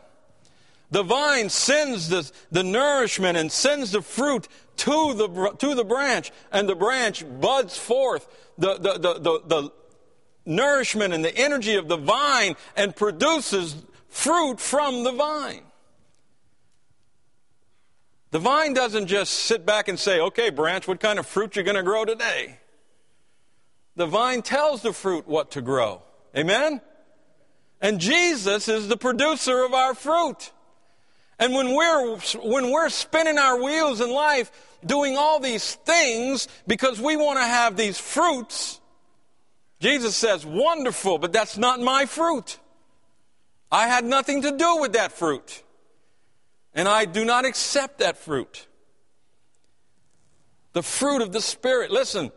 The 0.91 1.03
vine 1.03 1.49
sends 1.49 2.09
the, 2.09 2.31
the 2.51 2.63
nourishment 2.63 3.37
and 3.37 3.51
sends 3.51 3.93
the 3.93 4.03
fruit 4.03 4.49
to 4.79 5.15
the, 5.15 5.57
to 5.59 5.75
the 5.75 5.85
branch, 5.85 6.31
and 6.53 6.69
the 6.69 6.77
branch 6.77 7.25
buds 7.41 7.77
forth 7.77 8.29
the, 8.59 8.75
the, 8.75 8.93
the, 8.93 9.15
the, 9.15 9.41
the 9.47 9.73
nourishment 10.45 11.13
and 11.13 11.25
the 11.25 11.37
energy 11.37 11.75
of 11.75 11.89
the 11.89 11.97
vine 11.97 12.55
and 12.77 12.95
produces 12.95 13.75
fruit 14.09 14.61
from 14.61 15.03
the 15.03 15.13
vine. 15.13 15.63
The 18.31 18.39
vine 18.39 18.75
doesn't 18.75 19.07
just 19.07 19.33
sit 19.33 19.65
back 19.65 19.89
and 19.89 19.99
say, 19.99 20.21
okay, 20.21 20.51
branch, 20.51 20.87
what 20.87 21.01
kind 21.01 21.19
of 21.19 21.27
fruit 21.27 21.57
you're 21.57 21.65
going 21.65 21.77
to 21.77 21.83
grow 21.83 22.05
today? 22.05 22.59
The 23.97 24.07
vine 24.07 24.43
tells 24.43 24.83
the 24.83 24.93
fruit 24.93 25.27
what 25.27 25.53
to 25.53 25.63
grow. 25.63 26.03
Amen? 26.37 26.81
And 27.81 27.99
Jesus 27.99 28.69
is 28.69 28.89
the 28.89 28.97
producer 28.97 29.65
of 29.65 29.73
our 29.73 29.95
fruit. 29.95 30.53
And 31.39 31.55
when 31.55 31.75
we're, 31.75 32.17
when 32.43 32.71
we're 32.71 32.89
spinning 32.89 33.39
our 33.39 33.63
wheels 33.63 34.01
in 34.01 34.11
life, 34.11 34.51
doing 34.85 35.17
all 35.17 35.41
these 35.41 35.75
things 35.75 36.49
because 36.67 37.01
we 37.01 37.17
want 37.17 37.39
to 37.39 37.45
have 37.45 37.77
these 37.77 37.99
fruits, 37.99 38.81
Jesus 39.81 40.17
says, 40.17 40.47
wonderful, 40.47 41.19
but 41.19 41.33
that's 41.33 41.59
not 41.59 41.81
my 41.81 42.07
fruit. 42.07 42.59
I 43.71 43.89
had 43.89 44.05
nothing 44.05 44.43
to 44.43 44.57
do 44.57 44.79
with 44.81 44.95
that 44.95 45.13
fruit. 45.13 45.63
And 46.75 46.89
I 46.89 47.05
do 47.05 47.25
not 47.25 47.45
accept 47.45 47.99
that 47.99 48.17
fruit. 48.17 48.67
The 50.73 50.83
fruit 50.83 51.23
of 51.23 51.33
the 51.33 51.41
Spirit. 51.41 51.91
Listen, 51.91 52.31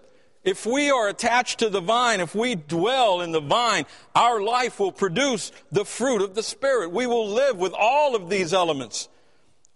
If 0.44 0.66
we 0.66 0.90
are 0.90 1.10
attached 1.10 1.60
to 1.60 1.70
the 1.70 1.82
vine, 1.82 2.22
if 2.22 2.34
we 2.34 2.56
dwell 2.56 3.22
in 3.22 3.32
the 3.32 3.42
vine, 3.42 3.86
our 4.16 4.42
life 4.42 4.80
will 4.80 4.92
produce 4.92 5.52
the 5.72 5.84
fruit 5.84 6.22
of 6.22 6.34
the 6.34 6.44
Spirit. 6.44 6.92
We 6.92 7.08
will 7.08 7.28
live 7.28 7.58
with 7.58 7.74
all 7.78 8.16
of 8.16 8.30
these 8.30 8.54
elements 8.54 9.10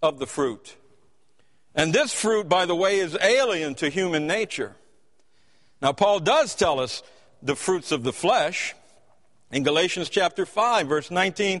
of 0.02 0.18
the 0.18 0.26
fruit. 0.26 0.76
And 1.74 1.92
this 1.92 2.14
fruit, 2.14 2.48
by 2.48 2.66
the 2.66 2.74
way, 2.74 2.98
is 2.98 3.16
alien 3.20 3.74
to 3.76 3.90
human 3.90 4.26
nature. 4.26 4.76
Now, 5.82 5.92
Paul 5.92 6.20
does 6.20 6.54
tell 6.54 6.80
us 6.80 7.02
the 7.42 7.56
fruits 7.56 7.92
of 7.92 8.04
the 8.04 8.12
flesh 8.12 8.74
in 9.50 9.64
Galatians 9.64 10.08
chapter 10.08 10.46
5, 10.46 10.88
verse 10.88 11.10
19 11.10 11.60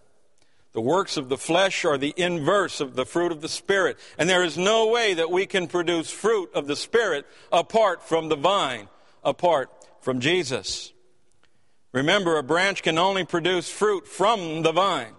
The 0.73 0.81
works 0.81 1.17
of 1.17 1.27
the 1.27 1.37
flesh 1.37 1.83
are 1.83 1.97
the 1.97 2.13
inverse 2.15 2.79
of 2.79 2.95
the 2.95 3.05
fruit 3.05 3.31
of 3.31 3.41
the 3.41 3.49
Spirit. 3.49 3.97
And 4.17 4.29
there 4.29 4.43
is 4.43 4.57
no 4.57 4.87
way 4.87 5.13
that 5.13 5.29
we 5.29 5.45
can 5.45 5.67
produce 5.67 6.09
fruit 6.09 6.49
of 6.53 6.67
the 6.67 6.77
Spirit 6.77 7.25
apart 7.51 8.07
from 8.07 8.29
the 8.29 8.37
vine, 8.37 8.87
apart 9.23 9.69
from 9.99 10.21
Jesus. 10.21 10.93
Remember, 11.91 12.37
a 12.37 12.43
branch 12.43 12.83
can 12.83 12.97
only 12.97 13.25
produce 13.25 13.69
fruit 13.69 14.07
from 14.07 14.61
the 14.61 14.71
vine. 14.71 15.13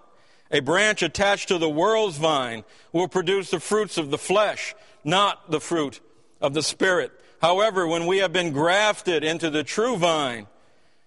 A 0.50 0.60
branch 0.60 1.02
attached 1.02 1.48
to 1.48 1.58
the 1.58 1.68
world's 1.68 2.16
vine 2.16 2.64
will 2.92 3.08
produce 3.08 3.50
the 3.50 3.60
fruits 3.60 3.98
of 3.98 4.10
the 4.10 4.18
flesh, 4.18 4.74
not 5.04 5.50
the 5.50 5.60
fruit 5.60 6.00
of 6.40 6.54
the 6.54 6.62
Spirit. 6.62 7.12
However, 7.42 7.86
when 7.86 8.06
we 8.06 8.18
have 8.18 8.32
been 8.32 8.52
grafted 8.52 9.22
into 9.24 9.50
the 9.50 9.64
true 9.64 9.96
vine, 9.96 10.46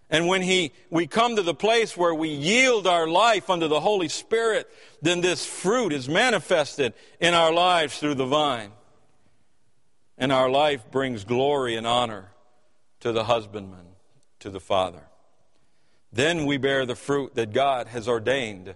and 0.10 0.28
when 0.28 0.41
he, 0.41 0.72
we 0.89 1.08
come 1.08 1.36
to 1.36 1.41
the 1.41 1.56
place 1.56 1.98
where 1.98 2.13
we 2.13 2.30
yield 2.30 2.86
our 2.86 3.08
life 3.08 3.50
unto 3.50 3.68
the 3.68 3.80
Holy 3.80 4.08
Spirit, 4.08 4.70
then 5.02 5.22
this 5.22 5.46
fruit 5.46 5.91
is 5.91 6.08
manifested 6.08 6.94
in 7.20 7.34
our 7.34 7.52
lives 7.52 7.98
through 7.98 8.15
the 8.15 8.26
vine. 8.26 8.72
And 10.18 10.32
our 10.32 10.50
life 10.50 10.89
brings 10.91 11.24
glory 11.24 11.76
and 11.76 11.88
honor 11.88 12.32
to 13.02 13.12
the 13.12 13.24
husbandman, 13.24 13.86
to 14.39 14.50
the 14.50 14.60
Father. 14.60 15.02
Then 16.13 16.46
we 16.46 16.58
bear 16.58 16.86
the 16.86 16.96
fruit 16.96 17.36
that 17.36 17.52
God 17.52 17.88
has 17.88 18.08
ordained 18.08 18.76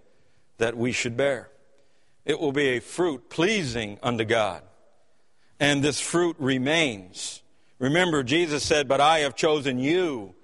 that 0.57 0.75
we 0.75 0.91
should 0.91 1.15
bear. 1.15 1.49
It 2.25 2.39
will 2.39 2.51
be 2.51 2.69
a 2.69 2.81
fruit 2.81 3.29
pleasing 3.29 3.97
unto 4.03 4.25
God 4.25 4.63
and 5.59 5.83
this 5.83 5.99
fruit 5.99 6.35
remains. 6.39 7.41
Remember, 7.79 8.23
Jesus 8.23 8.63
said, 8.63 8.87
But 8.87 9.01
I 9.01 9.19
have 9.19 9.35
chosen 9.35 9.79
you 9.79 10.35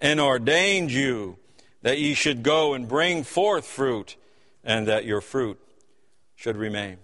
and 0.00 0.20
ordained 0.20 0.90
you 0.90 1.38
that 1.82 1.98
ye 1.98 2.14
should 2.14 2.42
go 2.42 2.74
and 2.74 2.88
bring 2.88 3.22
forth 3.22 3.66
fruit, 3.66 4.16
and 4.64 4.88
that 4.88 5.04
your 5.04 5.20
fruit 5.20 5.58
should 6.34 6.56
remain. 6.56 6.98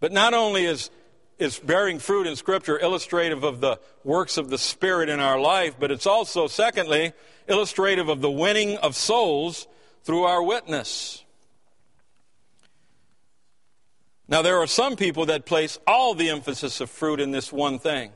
But 0.00 0.12
not 0.12 0.34
only 0.34 0.64
is, 0.64 0.90
is 1.38 1.58
bearing 1.58 1.98
fruit 1.98 2.26
in 2.26 2.36
Scripture 2.36 2.78
illustrative 2.78 3.44
of 3.44 3.60
the 3.60 3.80
works 4.04 4.36
of 4.36 4.50
the 4.50 4.58
Spirit 4.58 5.08
in 5.08 5.20
our 5.20 5.40
life, 5.40 5.76
but 5.78 5.90
it's 5.90 6.06
also, 6.06 6.46
secondly, 6.46 7.12
illustrative 7.48 8.08
of 8.08 8.20
the 8.20 8.30
winning 8.30 8.76
of 8.76 8.94
souls 8.94 9.66
through 10.04 10.24
our 10.24 10.42
witness. 10.42 11.24
Now, 14.28 14.42
there 14.42 14.58
are 14.58 14.66
some 14.66 14.96
people 14.96 15.26
that 15.26 15.46
place 15.46 15.78
all 15.86 16.14
the 16.14 16.28
emphasis 16.28 16.82
of 16.82 16.90
fruit 16.90 17.18
in 17.18 17.30
this 17.30 17.50
one 17.50 17.78
thing. 17.78 18.12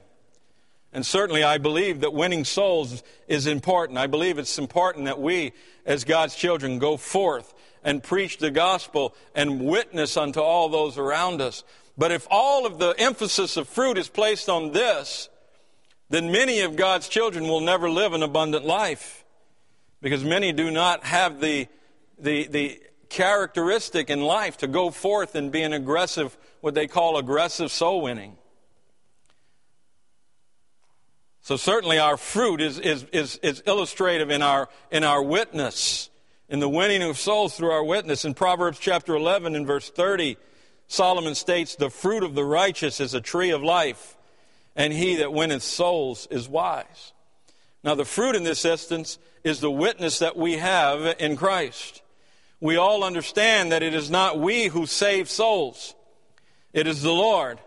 And 0.93 1.07
certainly, 1.07 1.43
I 1.43 1.59
believe 1.59 2.01
that 2.01 2.13
winning 2.13 2.45
souls 2.45 3.03
is 3.27 3.47
important. 3.47 3.99
I 3.99 4.07
believe 4.07 4.39
it's 4.39 4.59
important 4.59 5.07
that 5.07 5.21
we, 5.21 5.53
as 5.87 6.05
God's 6.05 6.35
children, 6.35 6.79
go 6.79 6.97
forth 6.97 7.55
and 7.83 8.03
preach 8.03 8.39
the 8.39 8.51
gospel 8.51 9.15
and 9.35 9.65
witness 9.65 10.17
unto 10.17 10.41
all 10.41 10.69
those 10.69 10.99
around 10.99 11.41
us. 11.41 11.65
But 11.97 12.13
if 12.13 12.27
all 12.31 12.67
of 12.67 12.79
the 12.79 12.95
emphasis 12.99 13.57
of 13.57 13.69
fruit 13.69 13.99
is 13.99 14.09
placed 14.09 14.49
on 14.49 14.73
this, 14.73 15.29
then 16.11 16.31
many 16.31 16.61
of 16.61 16.77
God's 16.77 17.09
children 17.09 17.49
will 17.49 17.61
never 17.61 17.89
live 17.89 18.13
an 18.13 18.23
abundant 18.23 18.67
life 18.67 19.25
because 20.03 20.25
many 20.25 20.53
do 20.53 20.71
not 20.71 21.05
have 21.05 21.41
the, 21.41 21.69
the, 22.19 22.47
the 22.49 22.83
characteristic 23.09 24.11
in 24.11 24.21
life 24.21 24.59
to 24.59 24.67
go 24.67 24.91
forth 24.91 25.35
and 25.35 25.51
be 25.51 25.63
an 25.63 25.73
aggressive, 25.73 26.37
what 26.61 26.75
they 26.75 26.87
call 26.87 27.17
aggressive 27.17 27.71
soul 27.71 28.03
winning. 28.03 28.37
So 31.43 31.57
certainly 31.57 31.99
our 31.99 32.17
fruit 32.17 32.61
is, 32.61 32.79
is, 32.79 33.05
is, 33.13 33.37
is 33.43 33.63
illustrative 33.67 34.31
in 34.31 34.43
our, 34.43 34.69
in 34.91 35.05
our 35.05 35.23
witness, 35.23 36.09
in 36.49 36.61
the 36.61 36.69
winning 36.69 37.03
of 37.03 37.19
souls 37.19 37.57
through 37.57 37.71
our 37.71 37.85
witness. 37.85 38.25
In 38.25 38.35
Proverbs 38.35 38.79
chapter 38.79 39.15
11 39.15 39.55
and 39.55 39.67
verse 39.67 39.91
30, 39.91 40.37
Solomon 40.87 41.35
states, 41.35 41.77
The 41.77 41.91
fruit 41.91 42.23
of 42.23 42.35
the 42.35 42.45
righteous 42.45 43.01
is 43.01 43.15
a 43.15 43.21
tree 43.21 43.51
of 43.51 43.63
life, 43.63 44.17
and 44.77 44.93
he 44.93 45.17
that 45.17 45.33
winneth 45.33 45.63
souls 45.63 46.27
is 46.31 46.49
wise. 46.49 47.13
Now, 47.85 47.97
the 47.97 48.05
fruit 48.05 48.37
in 48.37 48.45
this 48.45 48.65
instance 48.65 49.19
is 49.43 49.61
the 49.61 49.71
witness 49.71 50.21
that 50.21 50.37
we 50.37 50.59
have 50.59 51.17
in 51.19 51.37
Christ 51.37 52.03
we 52.63 52.77
all 52.77 53.03
understand 53.03 53.73
that 53.73 53.83
it 53.83 53.93
is 53.93 54.09
not 54.09 54.39
we 54.39 54.69
who 54.69 54.87
save 54.87 55.29
souls, 55.29 55.97
it 56.73 56.87
is 56.87 57.03
the 57.03 57.13
Lord. 57.13 57.59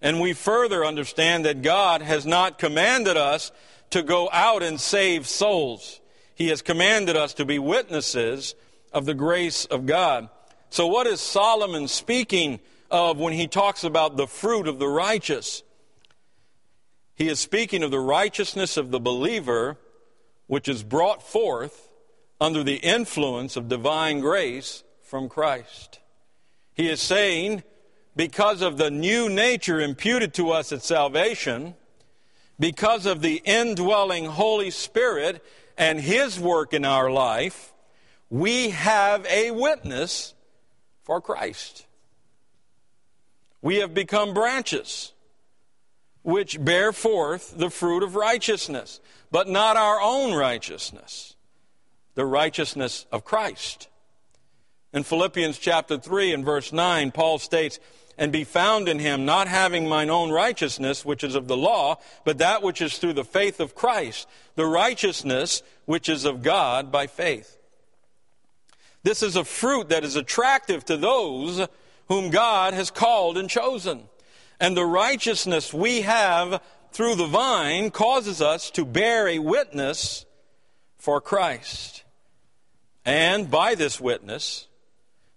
And 0.00 0.20
we 0.20 0.32
further 0.32 0.84
understand 0.84 1.44
that 1.44 1.62
God 1.62 2.02
has 2.02 2.26
not 2.26 2.58
commanded 2.58 3.16
us 3.16 3.50
to 3.90 4.02
go 4.02 4.28
out 4.32 4.62
and 4.62 4.80
save 4.80 5.26
souls. 5.26 6.00
He 6.34 6.48
has 6.48 6.62
commanded 6.62 7.16
us 7.16 7.34
to 7.34 7.44
be 7.44 7.58
witnesses 7.58 8.54
of 8.92 9.06
the 9.06 9.14
grace 9.14 9.64
of 9.64 9.86
God. 9.86 10.28
So, 10.70 10.86
what 10.86 11.06
is 11.06 11.20
Solomon 11.20 11.88
speaking 11.88 12.60
of 12.90 13.18
when 13.18 13.32
he 13.32 13.46
talks 13.46 13.84
about 13.84 14.16
the 14.16 14.26
fruit 14.26 14.68
of 14.68 14.78
the 14.78 14.88
righteous? 14.88 15.62
He 17.14 17.28
is 17.28 17.40
speaking 17.40 17.82
of 17.82 17.90
the 17.90 18.00
righteousness 18.00 18.76
of 18.76 18.90
the 18.90 19.00
believer, 19.00 19.78
which 20.46 20.68
is 20.68 20.82
brought 20.82 21.22
forth 21.22 21.88
under 22.40 22.62
the 22.62 22.76
influence 22.76 23.56
of 23.56 23.68
divine 23.68 24.20
grace 24.20 24.84
from 25.02 25.28
Christ. 25.28 26.00
He 26.74 26.90
is 26.90 27.00
saying, 27.00 27.62
because 28.16 28.62
of 28.62 28.78
the 28.78 28.90
new 28.90 29.28
nature 29.28 29.80
imputed 29.80 30.34
to 30.34 30.50
us 30.50 30.72
at 30.72 30.82
salvation, 30.82 31.74
because 32.58 33.06
of 33.06 33.20
the 33.20 33.42
indwelling 33.44 34.24
Holy 34.24 34.70
Spirit 34.70 35.44
and 35.76 36.00
His 36.00 36.40
work 36.40 36.72
in 36.72 36.84
our 36.84 37.10
life, 37.10 37.74
we 38.30 38.70
have 38.70 39.26
a 39.26 39.50
witness 39.50 40.34
for 41.04 41.20
Christ. 41.20 41.86
We 43.62 43.76
have 43.76 43.94
become 43.94 44.34
branches 44.34 45.12
which 46.22 46.64
bear 46.64 46.92
forth 46.92 47.56
the 47.56 47.70
fruit 47.70 48.02
of 48.02 48.16
righteousness, 48.16 49.00
but 49.30 49.48
not 49.48 49.76
our 49.76 50.00
own 50.00 50.34
righteousness 50.34 51.36
the 52.16 52.26
righteousness 52.26 53.06
of 53.12 53.24
Christ. 53.24 53.88
In 54.92 55.04
Philippians 55.04 55.58
chapter 55.58 55.98
3 55.98 56.32
and 56.32 56.44
verse 56.44 56.72
9, 56.72 57.12
Paul 57.12 57.38
states, 57.38 57.78
And 58.18 58.32
be 58.32 58.44
found 58.44 58.88
in 58.88 58.98
him, 58.98 59.26
not 59.26 59.46
having 59.46 59.86
mine 59.88 60.08
own 60.08 60.30
righteousness, 60.30 61.04
which 61.04 61.22
is 61.22 61.34
of 61.34 61.48
the 61.48 61.56
law, 61.56 61.98
but 62.24 62.38
that 62.38 62.62
which 62.62 62.80
is 62.80 62.96
through 62.96 63.12
the 63.12 63.24
faith 63.24 63.60
of 63.60 63.74
Christ, 63.74 64.26
the 64.54 64.64
righteousness 64.64 65.62
which 65.84 66.08
is 66.08 66.24
of 66.24 66.42
God 66.42 66.90
by 66.90 67.06
faith. 67.06 67.58
This 69.02 69.22
is 69.22 69.36
a 69.36 69.44
fruit 69.44 69.90
that 69.90 70.02
is 70.02 70.16
attractive 70.16 70.84
to 70.86 70.96
those 70.96 71.68
whom 72.08 72.30
God 72.30 72.74
has 72.74 72.90
called 72.90 73.36
and 73.36 73.48
chosen. 73.48 74.08
And 74.58 74.76
the 74.76 74.86
righteousness 74.86 75.72
we 75.72 76.00
have 76.00 76.62
through 76.92 77.16
the 77.16 77.26
vine 77.26 77.90
causes 77.90 78.40
us 78.40 78.70
to 78.72 78.84
bear 78.84 79.28
a 79.28 79.38
witness 79.38 80.24
for 80.96 81.20
Christ. 81.20 82.04
And 83.04 83.50
by 83.50 83.74
this 83.74 84.00
witness, 84.00 84.66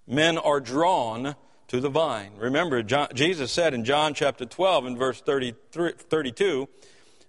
men 0.07 0.37
are 0.37 0.59
drawn 0.59 1.35
to 1.69 1.79
the 1.79 1.89
vine. 1.89 2.31
Remember, 2.37 2.83
John, 2.83 3.07
Jesus 3.13 3.51
said 3.51 3.73
in 3.73 3.85
John 3.85 4.13
chapter 4.13 4.45
12 4.45 4.85
and 4.85 4.97
verse 4.97 5.21
32, 5.21 6.67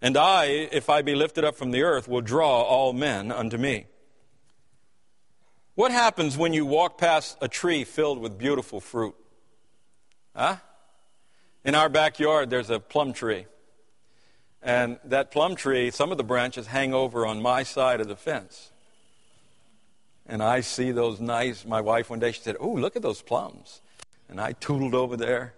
And 0.03 0.17
I, 0.17 0.45
if 0.47 0.91
I 0.91 1.03
be 1.03 1.15
lifted 1.15 1.45
up 1.45 1.57
from 1.57 1.71
the 1.71 1.83
earth, 1.83 2.09
will 2.09 2.23
draw 2.23 2.63
all 2.63 2.93
men 2.93 3.31
unto 3.31 3.59
me. 3.59 3.87
What 5.75 5.93
happens 5.93 6.37
when 6.37 6.55
you 6.55 6.65
walk 6.65 6.99
past 6.99 7.37
a 7.41 7.49
tree 7.49 7.85
filled 7.85 8.19
with 8.19 8.39
beautiful 8.39 8.81
fruit? 8.81 9.15
Huh? 10.35 10.57
In 11.63 11.75
our 11.75 11.91
backyard, 11.91 12.49
there's 12.49 12.71
a 12.71 12.81
plum 12.81 13.13
tree. 13.13 13.45
And 14.63 14.99
that 15.05 15.31
plum 15.31 15.55
tree, 15.55 15.91
some 15.91 16.13
of 16.13 16.19
the 16.19 16.25
branches 16.25 16.67
hang 16.67 16.95
over 16.95 17.27
on 17.27 17.43
my 17.43 17.63
side 17.63 18.01
of 18.01 18.09
the 18.09 18.17
fence. 18.17 18.73
And 20.27 20.43
I 20.43 20.61
see 20.61 20.93
those 20.93 21.21
nice, 21.21 21.67
my 21.67 21.83
wife 21.83 22.09
one 22.09 22.21
day, 22.21 22.33
she 22.33 22.41
said, 22.41 22.57
Oh, 22.59 22.71
look 22.71 22.97
at 22.97 23.03
those 23.03 23.21
plums. 23.21 23.83
And 24.31 24.41
I 24.41 24.53
tootled 24.53 24.95
over 24.95 25.17
there 25.17 25.55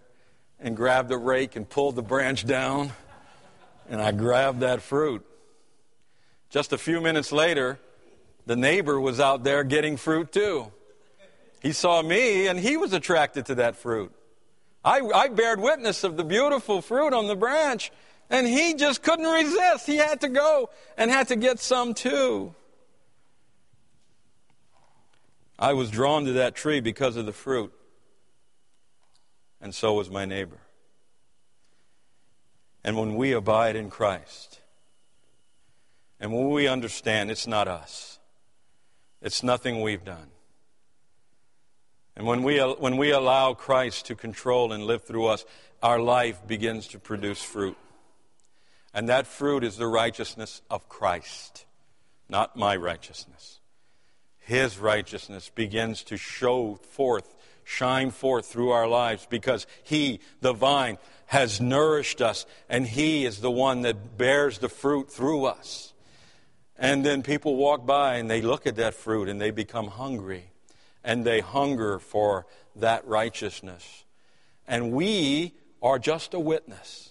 and 0.58 0.74
grabbed 0.74 1.12
a 1.12 1.18
rake 1.18 1.56
and 1.56 1.68
pulled 1.68 1.94
the 1.94 2.02
branch 2.02 2.46
down. 2.46 2.92
And 3.88 4.00
I 4.00 4.12
grabbed 4.12 4.60
that 4.60 4.80
fruit. 4.80 5.24
Just 6.48 6.72
a 6.72 6.78
few 6.78 7.00
minutes 7.00 7.32
later, 7.32 7.78
the 8.46 8.56
neighbor 8.56 8.98
was 8.98 9.20
out 9.20 9.44
there 9.44 9.62
getting 9.62 9.96
fruit 9.96 10.32
too. 10.32 10.72
He 11.60 11.72
saw 11.72 12.02
me 12.02 12.48
and 12.48 12.58
he 12.58 12.76
was 12.76 12.92
attracted 12.92 13.46
to 13.46 13.56
that 13.56 13.76
fruit. 13.76 14.12
I, 14.84 15.00
I 15.00 15.28
bared 15.28 15.60
witness 15.60 16.02
of 16.02 16.16
the 16.16 16.24
beautiful 16.24 16.80
fruit 16.80 17.12
on 17.12 17.28
the 17.28 17.36
branch, 17.36 17.92
and 18.30 18.46
he 18.46 18.74
just 18.74 19.02
couldn't 19.02 19.26
resist. 19.26 19.86
He 19.86 19.96
had 19.96 20.22
to 20.22 20.28
go 20.28 20.70
and 20.96 21.10
had 21.10 21.28
to 21.28 21.36
get 21.36 21.60
some 21.60 21.94
too. 21.94 22.54
I 25.58 25.74
was 25.74 25.90
drawn 25.90 26.24
to 26.24 26.32
that 26.32 26.56
tree 26.56 26.80
because 26.80 27.16
of 27.16 27.26
the 27.26 27.32
fruit, 27.32 27.72
and 29.62 29.74
so 29.74 29.94
was 29.94 30.10
my 30.10 30.26
neighbor. 30.26 30.58
And 32.84 32.98
when 32.98 33.14
we 33.14 33.32
abide 33.32 33.76
in 33.76 33.88
Christ, 33.88 34.60
and 36.20 36.32
when 36.32 36.50
we 36.50 36.66
understand 36.66 37.30
it's 37.30 37.46
not 37.46 37.68
us, 37.68 38.18
it's 39.22 39.42
nothing 39.42 39.80
we've 39.80 40.04
done. 40.04 40.28
And 42.16 42.26
when 42.26 42.42
we, 42.42 42.58
when 42.58 42.96
we 42.96 43.12
allow 43.12 43.54
Christ 43.54 44.06
to 44.06 44.14
control 44.14 44.72
and 44.72 44.84
live 44.84 45.04
through 45.04 45.26
us, 45.26 45.44
our 45.82 45.98
life 45.98 46.46
begins 46.46 46.88
to 46.88 46.98
produce 46.98 47.42
fruit. 47.42 47.78
And 48.92 49.08
that 49.08 49.26
fruit 49.26 49.64
is 49.64 49.76
the 49.76 49.86
righteousness 49.86 50.60
of 50.68 50.88
Christ, 50.88 51.64
not 52.28 52.56
my 52.56 52.76
righteousness. 52.76 53.60
His 54.38 54.78
righteousness 54.78 55.50
begins 55.54 56.02
to 56.04 56.16
show 56.16 56.74
forth, 56.74 57.34
shine 57.64 58.10
forth 58.10 58.46
through 58.46 58.70
our 58.70 58.86
lives 58.86 59.26
because 59.28 59.66
He, 59.82 60.20
the 60.40 60.52
vine, 60.52 60.98
has 61.26 61.60
nourished 61.60 62.20
us 62.20 62.46
and 62.68 62.86
He 62.86 63.24
is 63.24 63.40
the 63.40 63.50
one 63.50 63.82
that 63.82 64.16
bears 64.18 64.58
the 64.58 64.68
fruit 64.68 65.10
through 65.10 65.46
us. 65.46 65.92
And 66.76 67.04
then 67.04 67.22
people 67.22 67.56
walk 67.56 67.86
by 67.86 68.16
and 68.16 68.30
they 68.30 68.42
look 68.42 68.66
at 68.66 68.76
that 68.76 68.94
fruit 68.94 69.28
and 69.28 69.40
they 69.40 69.50
become 69.50 69.88
hungry 69.88 70.50
and 71.04 71.24
they 71.24 71.40
hunger 71.40 71.98
for 71.98 72.46
that 72.76 73.06
righteousness. 73.06 74.04
And 74.66 74.92
we 74.92 75.54
are 75.82 75.98
just 75.98 76.34
a 76.34 76.40
witness. 76.40 77.10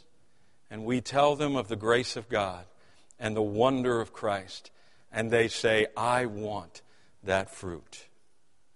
And 0.69 0.85
we 0.85 1.01
tell 1.01 1.35
them 1.35 1.55
of 1.55 1.67
the 1.67 1.75
grace 1.75 2.15
of 2.15 2.29
God 2.29 2.65
and 3.19 3.35
the 3.35 3.41
wonder 3.41 3.99
of 3.99 4.13
Christ. 4.13 4.71
And 5.11 5.29
they 5.29 5.47
say, 5.47 5.87
I 5.97 6.25
want 6.25 6.81
that 7.23 7.53
fruit. 7.53 8.07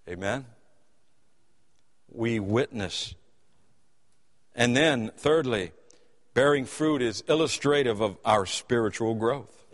Amen? 0.07 0.45
We 2.15 2.39
witness. 2.39 3.15
And 4.55 4.75
then, 4.75 5.11
thirdly, 5.17 5.71
bearing 6.33 6.65
fruit 6.65 7.01
is 7.01 7.23
illustrative 7.27 8.01
of 8.01 8.17
our 8.23 8.45
spiritual 8.45 9.15
growth. 9.15 9.65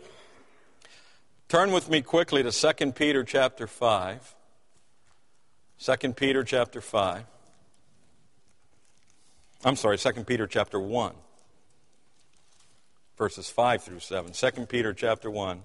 Turn 1.48 1.70
with 1.72 1.90
me 1.90 2.00
quickly 2.00 2.42
to 2.42 2.50
2 2.50 2.92
Peter 2.92 3.24
chapter 3.24 3.66
5. 3.66 4.34
2 5.78 6.12
Peter 6.14 6.42
chapter 6.44 6.80
5. 6.80 7.24
I'm 9.64 9.76
sorry, 9.76 9.98
2 9.98 10.12
Peter 10.24 10.46
chapter 10.46 10.80
1, 10.80 11.12
verses 13.18 13.50
5 13.50 13.82
through 13.82 14.00
7. 14.00 14.32
2 14.32 14.66
Peter 14.66 14.94
chapter 14.94 15.30
1, 15.30 15.62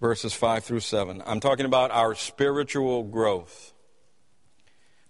verses 0.00 0.32
5 0.32 0.64
through 0.64 0.80
7. 0.80 1.22
I'm 1.26 1.40
talking 1.40 1.66
about 1.66 1.90
our 1.90 2.14
spiritual 2.14 3.02
growth. 3.02 3.73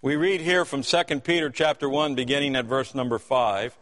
We 0.05 0.17
read 0.17 0.41
here 0.41 0.65
from 0.65 0.83
2 0.83 1.03
Peter 1.21 1.49
chapter 1.49 1.89
1, 1.89 2.13
beginning 2.13 2.55
at 2.55 2.65
verse 2.65 2.93
number 2.93 3.17
5. 3.17 3.75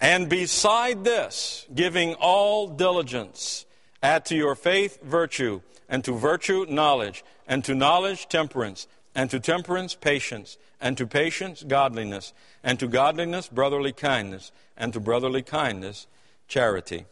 And 0.00 0.28
beside 0.28 1.02
this, 1.02 1.66
giving 1.74 2.14
all 2.20 2.68
diligence, 2.68 3.66
add 4.00 4.26
to 4.26 4.36
your 4.36 4.54
faith 4.54 5.02
virtue, 5.02 5.60
and 5.88 6.04
to 6.04 6.12
virtue 6.12 6.66
knowledge, 6.68 7.24
and 7.48 7.64
to 7.64 7.74
knowledge 7.74 8.28
temperance 8.28 8.86
and 9.12 9.28
to 9.30 9.40
temperance, 9.40 9.96
patience, 9.96 10.56
and 10.80 10.96
to 10.98 11.04
patience, 11.04 11.64
godliness, 11.66 12.32
and 12.62 12.78
to 12.78 12.86
godliness, 12.86 13.48
brotherly 13.48 13.92
kindness, 13.92 14.52
and 14.76 14.92
to 14.92 15.00
brotherly 15.00 15.42
kindness, 15.42 16.06
charity. 16.46 17.06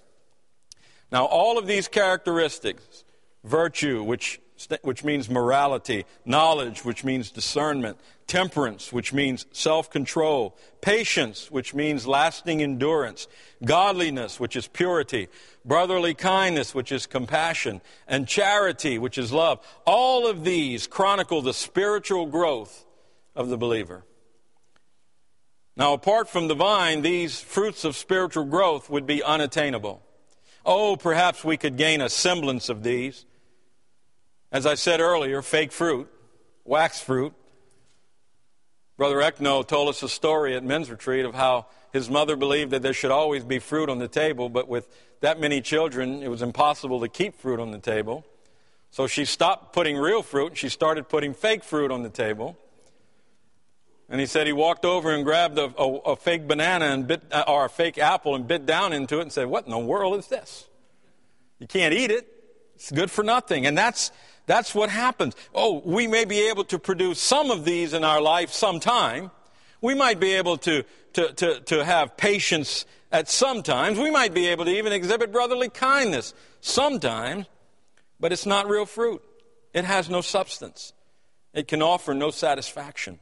Now, 1.11 1.25
all 1.25 1.59
of 1.59 1.67
these 1.67 1.89
characteristics 1.89 3.03
virtue, 3.43 4.01
which, 4.05 4.41
which 4.83 5.05
means 5.05 5.29
morality, 5.31 6.05
knowledge, 6.25 6.85
which 6.85 7.05
means 7.05 7.31
discernment, 7.31 7.99
temperance, 8.27 8.93
which 8.93 9.13
means 9.13 9.47
self 9.53 9.91
control, 9.91 10.57
patience, 10.81 11.51
which 11.51 11.75
means 11.75 12.07
lasting 12.07 12.63
endurance, 12.63 13.29
godliness, 13.65 14.41
which 14.41 14.57
is 14.57 14.67
purity, 14.69 15.29
brotherly 15.65 16.15
kindness, 16.15 16.75
which 16.75 16.93
is 16.93 17.07
compassion, 17.07 17.81
and 18.07 18.27
charity, 18.29 18.99
which 18.99 19.19
is 19.19 19.33
love. 19.33 19.59
All 19.85 20.27
of 20.27 20.45
these 20.45 20.87
chronicle 20.87 21.43
the 21.43 21.55
spiritual 21.55 22.27
growth 22.27 22.85
of 23.35 23.49
the 23.49 23.59
believer. 23.59 24.05
Now, 25.77 25.95
apart 25.95 26.29
from 26.29 26.49
the 26.49 26.55
vine, 26.55 27.01
these 27.01 27.41
fruits 27.41 27.85
of 27.85 27.97
spiritual 27.97 28.45
growth 28.45 28.91
would 28.91 29.07
be 29.07 29.23
unattainable. 29.23 30.03
Oh, 30.65 30.97
perhaps 30.97 31.45
we 31.45 31.57
could 31.57 31.77
gain 31.77 32.01
a 32.01 32.09
semblance 32.09 32.69
of 32.69 32.83
these. 32.83 33.25
As 34.53 34.67
I 34.67 34.75
said 34.75 35.01
earlier, 35.01 35.41
fake 35.41 35.73
fruit, 35.73 36.11
wax 36.67 37.01
fruit. 37.01 37.33
Brother 38.99 39.17
Eckno 39.17 39.67
told 39.67 39.89
us 39.89 40.03
a 40.03 40.11
story 40.11 40.55
at 40.55 40.63
men's 40.63 40.91
retreat 40.91 41.25
of 41.25 41.35
how 41.35 41.67
his 41.91 42.11
mother 42.11 42.37
believed 42.37 42.71
that 42.73 42.83
there 42.83 42.93
should 42.93 43.11
always 43.11 43.45
be 43.45 43.59
fruit 43.59 43.89
on 43.89 43.99
the 43.99 44.09
table, 44.09 44.51
but 44.51 44.69
with 44.69 44.89
that 45.21 45.41
many 45.41 45.63
children, 45.63 46.23
it 46.23 46.29
was 46.29 46.43
impossible 46.43 47.01
to 47.01 47.09
keep 47.09 47.35
fruit 47.41 47.61
on 47.61 47.71
the 47.71 47.79
table. 47.79 48.27
So 48.91 49.07
she 49.07 49.25
stopped 49.25 49.73
putting 49.73 49.97
real 49.97 50.23
fruit 50.23 50.49
and 50.49 50.59
she 50.59 50.69
started 50.69 51.09
putting 51.09 51.33
fake 51.33 51.65
fruit 51.65 51.91
on 51.91 52.03
the 52.03 52.11
table. 52.11 52.59
And 54.11 54.21
he 54.21 54.27
said 54.27 54.47
he 54.47 54.53
walked 54.53 54.85
over 54.85 55.11
and 55.11 55.25
grabbed 55.25 55.59
a, 55.59 55.73
a, 55.79 55.97
a 56.13 56.17
fake 56.17 56.47
banana 56.47 56.87
and 56.87 57.07
bit, 57.07 57.23
uh, 57.33 57.45
or 57.49 57.65
a 57.65 57.71
fake 57.71 57.97
apple 57.97 58.35
and 58.35 58.47
bit 58.47 58.67
down 58.67 58.93
into 58.93 59.19
it 59.19 59.23
and 59.23 59.33
said, 59.33 59.47
What 59.47 59.65
in 59.65 59.71
the 59.71 59.79
world 59.79 60.19
is 60.19 60.27
this? 60.27 60.69
You 61.59 61.67
can't 61.67 61.95
eat 61.95 62.11
it. 62.11 62.29
It's 62.75 62.91
good 62.91 63.11
for 63.11 63.23
nothing. 63.23 63.65
And 63.65 63.79
that's, 63.79 64.11
that's 64.47 64.75
what 64.75 64.91
happens. 64.91 65.35
Oh, 65.55 65.83
we 65.85 66.07
may 66.07 66.25
be 66.25 66.49
able 66.49 66.65
to 66.65 66.79
produce 66.79 67.21
some 67.21 67.51
of 67.51 67.65
these 67.65 67.93
in 67.93 68.05
our 68.05 68.21
life 68.21 68.51
sometime. 68.51 69.31
We 69.81 69.95
might 69.95 70.21
be 70.21 70.33
able 70.33 70.57
to, 70.59 70.85
to, 71.15 71.33
to, 71.33 71.61
to 71.61 71.85
have 71.85 72.17
patience 72.17 72.85
at 73.11 73.29
some 73.29 73.63
times. 73.63 73.99
We 73.99 74.11
might 74.11 74.35
be 74.35 74.49
able 74.49 74.65
to 74.65 74.71
even 74.71 74.93
exhibit 74.93 75.33
brotherly 75.33 75.69
kindness 75.69 76.35
sometimes, 76.61 77.47
but 78.19 78.33
it's 78.33 78.47
not 78.47 78.69
real 78.69 78.87
fruit. 78.87 79.23
It 79.75 79.85
has 79.85 80.11
no 80.11 80.21
substance. 80.21 80.93
It 81.55 81.69
can 81.69 81.83
offer 81.83 82.15
no 82.15 82.31
satisfaction. 82.31 83.19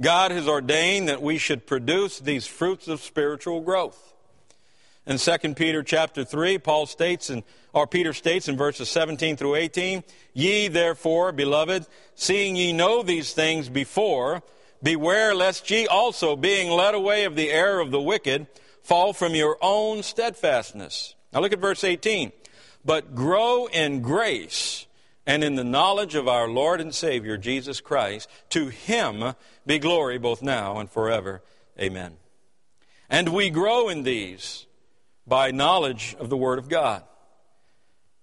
God 0.00 0.30
has 0.30 0.48
ordained 0.48 1.08
that 1.08 1.22
we 1.22 1.38
should 1.38 1.66
produce 1.66 2.18
these 2.18 2.46
fruits 2.46 2.88
of 2.88 3.00
spiritual 3.00 3.60
growth. 3.60 4.14
In 5.06 5.18
2 5.18 5.54
Peter 5.54 5.82
chapter 5.82 6.24
3, 6.24 6.58
Paul 6.58 6.86
states 6.86 7.28
in, 7.28 7.42
or 7.72 7.86
Peter 7.86 8.12
states 8.12 8.48
in 8.48 8.56
verses 8.56 8.88
17 8.88 9.36
through 9.36 9.56
18, 9.56 10.04
Ye 10.32 10.68
therefore, 10.68 11.32
beloved, 11.32 11.86
seeing 12.14 12.54
ye 12.54 12.72
know 12.72 13.02
these 13.02 13.32
things 13.32 13.68
before, 13.68 14.42
Beware 14.82 15.34
lest 15.34 15.70
ye 15.70 15.86
also, 15.86 16.34
being 16.34 16.70
led 16.70 16.94
away 16.94 17.24
of 17.24 17.36
the 17.36 17.50
error 17.52 17.80
of 17.80 17.92
the 17.92 18.00
wicked, 18.00 18.48
fall 18.82 19.12
from 19.12 19.34
your 19.34 19.56
own 19.62 20.02
steadfastness. 20.02 21.14
Now 21.32 21.40
look 21.40 21.52
at 21.52 21.60
verse 21.60 21.84
18. 21.84 22.32
But 22.84 23.14
grow 23.14 23.66
in 23.66 24.02
grace 24.02 24.86
and 25.24 25.44
in 25.44 25.54
the 25.54 25.62
knowledge 25.62 26.16
of 26.16 26.26
our 26.26 26.48
Lord 26.48 26.80
and 26.80 26.92
Savior, 26.92 27.36
Jesus 27.36 27.80
Christ. 27.80 28.28
To 28.50 28.68
him 28.68 29.34
be 29.64 29.78
glory 29.78 30.18
both 30.18 30.42
now 30.42 30.78
and 30.78 30.90
forever. 30.90 31.42
Amen. 31.78 32.16
And 33.08 33.28
we 33.28 33.50
grow 33.50 33.88
in 33.88 34.02
these 34.02 34.66
by 35.26 35.50
knowledge 35.50 36.16
of 36.18 36.30
the 36.30 36.36
Word 36.36 36.58
of 36.58 36.68
God. 36.68 37.02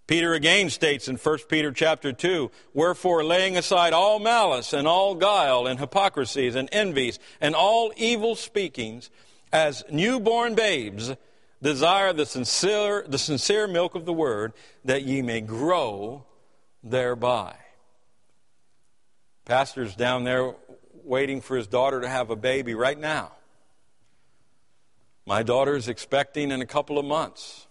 Peter 0.08 0.34
again 0.34 0.72
states 0.72 1.08
in 1.08 1.18
1 1.18 1.38
Peter 1.50 1.72
chapter 1.72 2.12
2, 2.12 2.50
Wherefore 2.74 3.24
laying 3.24 3.56
aside 3.56 3.94
all 3.94 4.18
malice 4.18 4.74
and 4.74 4.88
all 4.88 5.14
guile 5.14 5.68
and 5.68 5.80
hypocrisies 5.80 6.56
and 6.56 6.68
envies 6.72 7.20
and 7.40 7.54
all 7.54 7.94
evil 7.96 8.36
speakings, 8.36 9.12
as 9.54 9.84
newborn 9.92 10.56
babes, 10.56 11.14
desire 11.62 12.12
the 12.12 12.26
sincere, 12.26 13.06
the 13.08 13.20
sincere 13.20 13.68
milk 13.68 13.94
of 13.94 14.06
the 14.06 14.14
word, 14.14 14.54
that 14.84 15.04
ye 15.04 15.22
may 15.22 15.42
grow 15.42 16.26
thereby. 16.84 17.56
Pastor's 19.46 19.96
down 19.96 20.24
there 20.24 20.56
waiting 21.04 21.42
for 21.42 21.56
his 21.56 21.68
daughter 21.68 22.02
to 22.02 22.10
have 22.10 22.30
a 22.30 22.36
baby 22.36 22.74
right 22.74 23.00
now. 23.00 23.32
My 25.30 25.44
daughter 25.44 25.76
is 25.76 25.88
expecting 25.88 26.50
in 26.50 26.60
a 26.60 26.66
couple 26.66 26.98
of 26.98 27.06
months. 27.06 27.68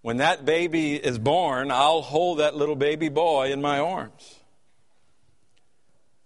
When 0.00 0.16
that 0.16 0.46
baby 0.46 0.94
is 0.94 1.18
born, 1.18 1.70
I'll 1.70 2.00
hold 2.00 2.38
that 2.38 2.56
little 2.56 2.76
baby 2.76 3.10
boy 3.10 3.52
in 3.52 3.60
my 3.60 3.78
arms. 3.78 4.36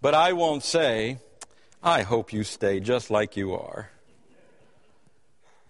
But 0.01 0.15
I 0.15 0.35
won't 0.35 0.63
say, 0.63 1.19
I 1.83 2.03
hope 2.03 2.33
you 2.33 2.45
stay 2.45 2.79
just 2.79 3.11
like 3.11 3.37
you 3.37 3.55
are. 3.55 3.91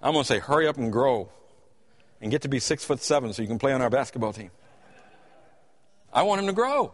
I'm 0.02 0.12
going 0.12 0.24
to 0.24 0.28
say, 0.28 0.40
hurry 0.40 0.68
up 0.68 0.76
and 0.76 0.92
grow 0.92 1.30
and 2.20 2.30
get 2.30 2.42
to 2.42 2.48
be 2.48 2.58
six 2.58 2.84
foot 2.84 3.00
seven 3.00 3.32
so 3.32 3.40
you 3.40 3.48
can 3.48 3.58
play 3.58 3.72
on 3.72 3.80
our 3.80 3.88
basketball 3.88 4.34
team. 4.34 4.50
I 6.12 6.24
want 6.24 6.42
him 6.42 6.48
to 6.48 6.52
grow. 6.52 6.92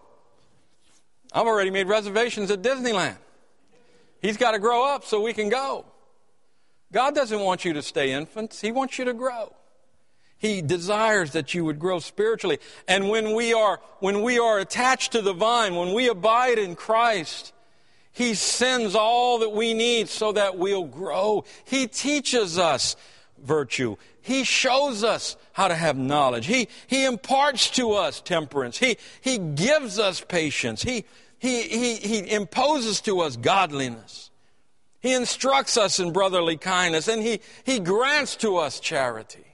I've 1.32 1.49
already 1.49 1.70
made 1.70 1.89
reservations 1.89 2.53
at 2.53 2.62
Disneyland. 2.62 3.16
He's 4.22 4.37
got 4.37 4.53
to 4.53 4.61
grow 4.61 4.87
up 4.87 5.05
so 5.05 5.20
we 5.20 5.32
can 5.32 5.49
go. 5.49 5.87
God 6.95 7.13
doesn't 7.13 7.41
want 7.41 7.65
you 7.65 7.73
to 7.73 7.83
stay 7.83 8.13
infants, 8.13 8.61
He 8.61 8.71
wants 8.71 8.99
you 8.99 9.05
to 9.05 9.13
grow. 9.13 9.53
He 10.39 10.63
desires 10.63 11.33
that 11.33 11.53
you 11.53 11.65
would 11.65 11.79
grow 11.79 11.99
spiritually. 11.99 12.59
And 12.87 13.09
when 13.09 13.35
we 13.35 13.53
are, 13.53 13.81
when 13.99 14.23
we 14.23 14.39
are 14.39 14.61
attached 14.61 15.13
to 15.13 15.23
the 15.23 15.33
vine, 15.33 15.75
when 15.75 15.93
we 15.93 16.09
abide 16.09 16.59
in 16.59 16.77
Christ, 16.77 17.53
He 18.13 18.35
sends 18.35 18.95
all 18.95 19.41
that 19.41 19.51
we 19.51 19.75
need 19.75 20.09
so 20.09 20.31
that 20.33 20.57
we'll 20.57 20.85
grow. 20.85 21.45
He 21.65 21.89
teaches 21.89 22.59
us 22.59 22.95
virtue. 23.43 23.97
He 24.23 24.45
shows 24.45 25.03
us 25.03 25.37
how 25.53 25.67
to 25.67 25.75
have 25.75 25.97
knowledge. 25.97 26.47
He, 26.47 26.69
he 26.87 27.07
imparts 27.07 27.71
to 27.71 27.93
us 27.93 28.21
temperance. 28.21 28.79
He, 28.79 28.99
he 29.21 29.39
gives 29.39 29.99
us 29.99 30.21
patience. 30.21 30.83
He, 30.83 31.05
he, 31.39 31.63
he, 31.63 31.97
he 31.97 32.31
imposes 32.31 33.01
to 33.03 33.21
us 33.21 33.37
godliness. 33.37 34.31
He 35.05 35.13
instructs 35.13 35.77
us 35.77 36.01
in 36.01 36.13
brotherly 36.13 36.57
kindness 36.57 37.09
and 37.09 37.23
he, 37.23 37.41
he 37.65 37.79
grants 37.79 38.37
to 38.37 38.57
us 38.57 38.81
charity. 38.81 39.45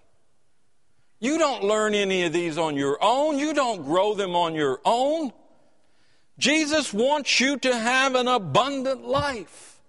You 1.18 1.38
don't 1.38 1.64
learn 1.64 1.92
any 1.92 2.22
of 2.22 2.32
these 2.32 2.56
on 2.56 2.76
your 2.76 2.96
own. 3.02 3.36
You 3.36 3.52
don't 3.52 3.82
grow 3.82 4.14
them 4.14 4.36
on 4.36 4.54
your 4.54 4.80
own. 4.84 5.32
Jesus 6.38 6.94
wants 6.94 7.40
you 7.40 7.56
to 7.58 7.76
have 7.76 8.14
an 8.14 8.28
abundant 8.28 9.04
life. 9.04 9.80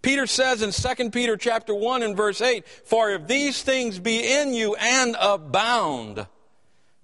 Peter 0.00 0.26
says 0.26 0.62
in 0.62 0.72
2 0.72 1.10
Peter 1.10 1.36
chapter 1.36 1.74
1 1.74 2.02
and 2.02 2.16
verse 2.16 2.40
8, 2.40 2.66
For 2.66 3.10
if 3.10 3.26
these 3.26 3.62
things 3.62 3.98
be 3.98 4.32
in 4.32 4.54
you 4.54 4.76
and 4.76 5.14
abound, 5.20 6.26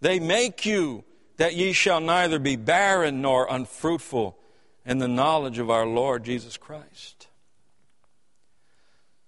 they 0.00 0.18
make 0.18 0.64
you 0.64 1.04
that 1.36 1.56
ye 1.56 1.74
shall 1.74 2.00
neither 2.00 2.38
be 2.38 2.56
barren 2.56 3.20
nor 3.20 3.46
unfruitful 3.50 4.38
in 4.84 4.98
the 4.98 5.08
knowledge 5.08 5.58
of 5.58 5.70
our 5.70 5.86
Lord 5.86 6.24
Jesus 6.24 6.56
Christ. 6.56 7.28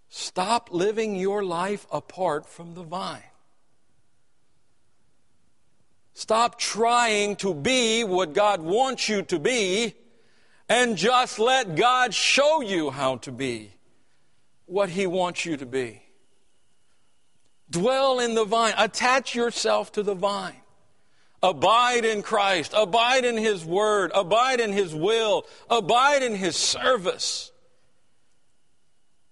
Stop 0.09 0.71
living 0.73 1.17
your 1.17 1.45
life 1.45 1.87
apart 1.91 2.47
from 2.47 2.75
the 2.75 2.83
vine. 2.83 3.23
Stop 6.15 6.59
trying 6.59 7.37
to 7.37 7.53
be 7.53 8.03
what 8.03 8.33
God 8.33 8.63
wants 8.63 9.09
you 9.09 9.23
to 9.23 9.39
be 9.39 9.95
and 10.69 10.97
just 10.97 11.39
let 11.39 11.77
God 11.77 12.15
show 12.15 12.63
you 12.63 12.91
how 12.91 13.17
to 13.19 13.33
be 13.33 13.73
what 14.65 14.89
He 14.89 15.07
wants 15.07 15.45
you 15.45 15.57
to 15.59 15.67
be. 15.67 16.03
Dwell 17.69 18.21
in 18.21 18.35
the 18.35 18.45
vine, 18.45 18.75
attach 18.79 19.35
yourself 19.35 19.93
to 19.93 20.03
the 20.03 20.15
vine. 20.15 20.63
Abide 21.43 22.05
in 22.05 22.23
Christ. 22.23 22.73
Abide 22.77 23.25
in 23.25 23.37
His 23.37 23.65
Word. 23.65 24.11
Abide 24.15 24.61
in 24.61 24.73
His 24.73 24.95
will. 24.95 25.47
Abide 25.71 26.23
in 26.23 26.35
His 26.35 26.57
service. 26.57 27.53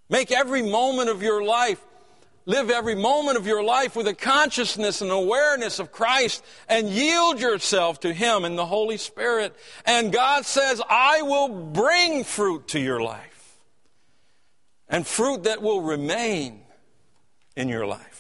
Make 0.08 0.30
every 0.30 0.62
moment 0.62 1.08
of 1.08 1.22
your 1.22 1.42
life, 1.42 1.82
live 2.44 2.70
every 2.70 2.94
moment 2.94 3.38
of 3.38 3.46
your 3.46 3.64
life 3.64 3.96
with 3.96 4.06
a 4.06 4.14
consciousness 4.14 5.00
and 5.00 5.10
awareness 5.10 5.78
of 5.78 5.92
Christ 5.92 6.44
and 6.68 6.88
yield 6.88 7.40
yourself 7.40 8.00
to 8.00 8.12
Him 8.12 8.44
and 8.44 8.56
the 8.56 8.66
Holy 8.66 8.98
Spirit. 8.98 9.56
And 9.86 10.12
God 10.12 10.44
says, 10.44 10.82
I 10.88 11.22
will 11.22 11.48
bring 11.48 12.22
fruit 12.22 12.68
to 12.68 12.78
your 12.78 13.00
life. 13.00 13.58
And 14.88 15.06
fruit 15.06 15.44
that 15.44 15.62
will 15.62 15.80
remain 15.80 16.60
in 17.56 17.68
your 17.68 17.86
life. 17.86 18.13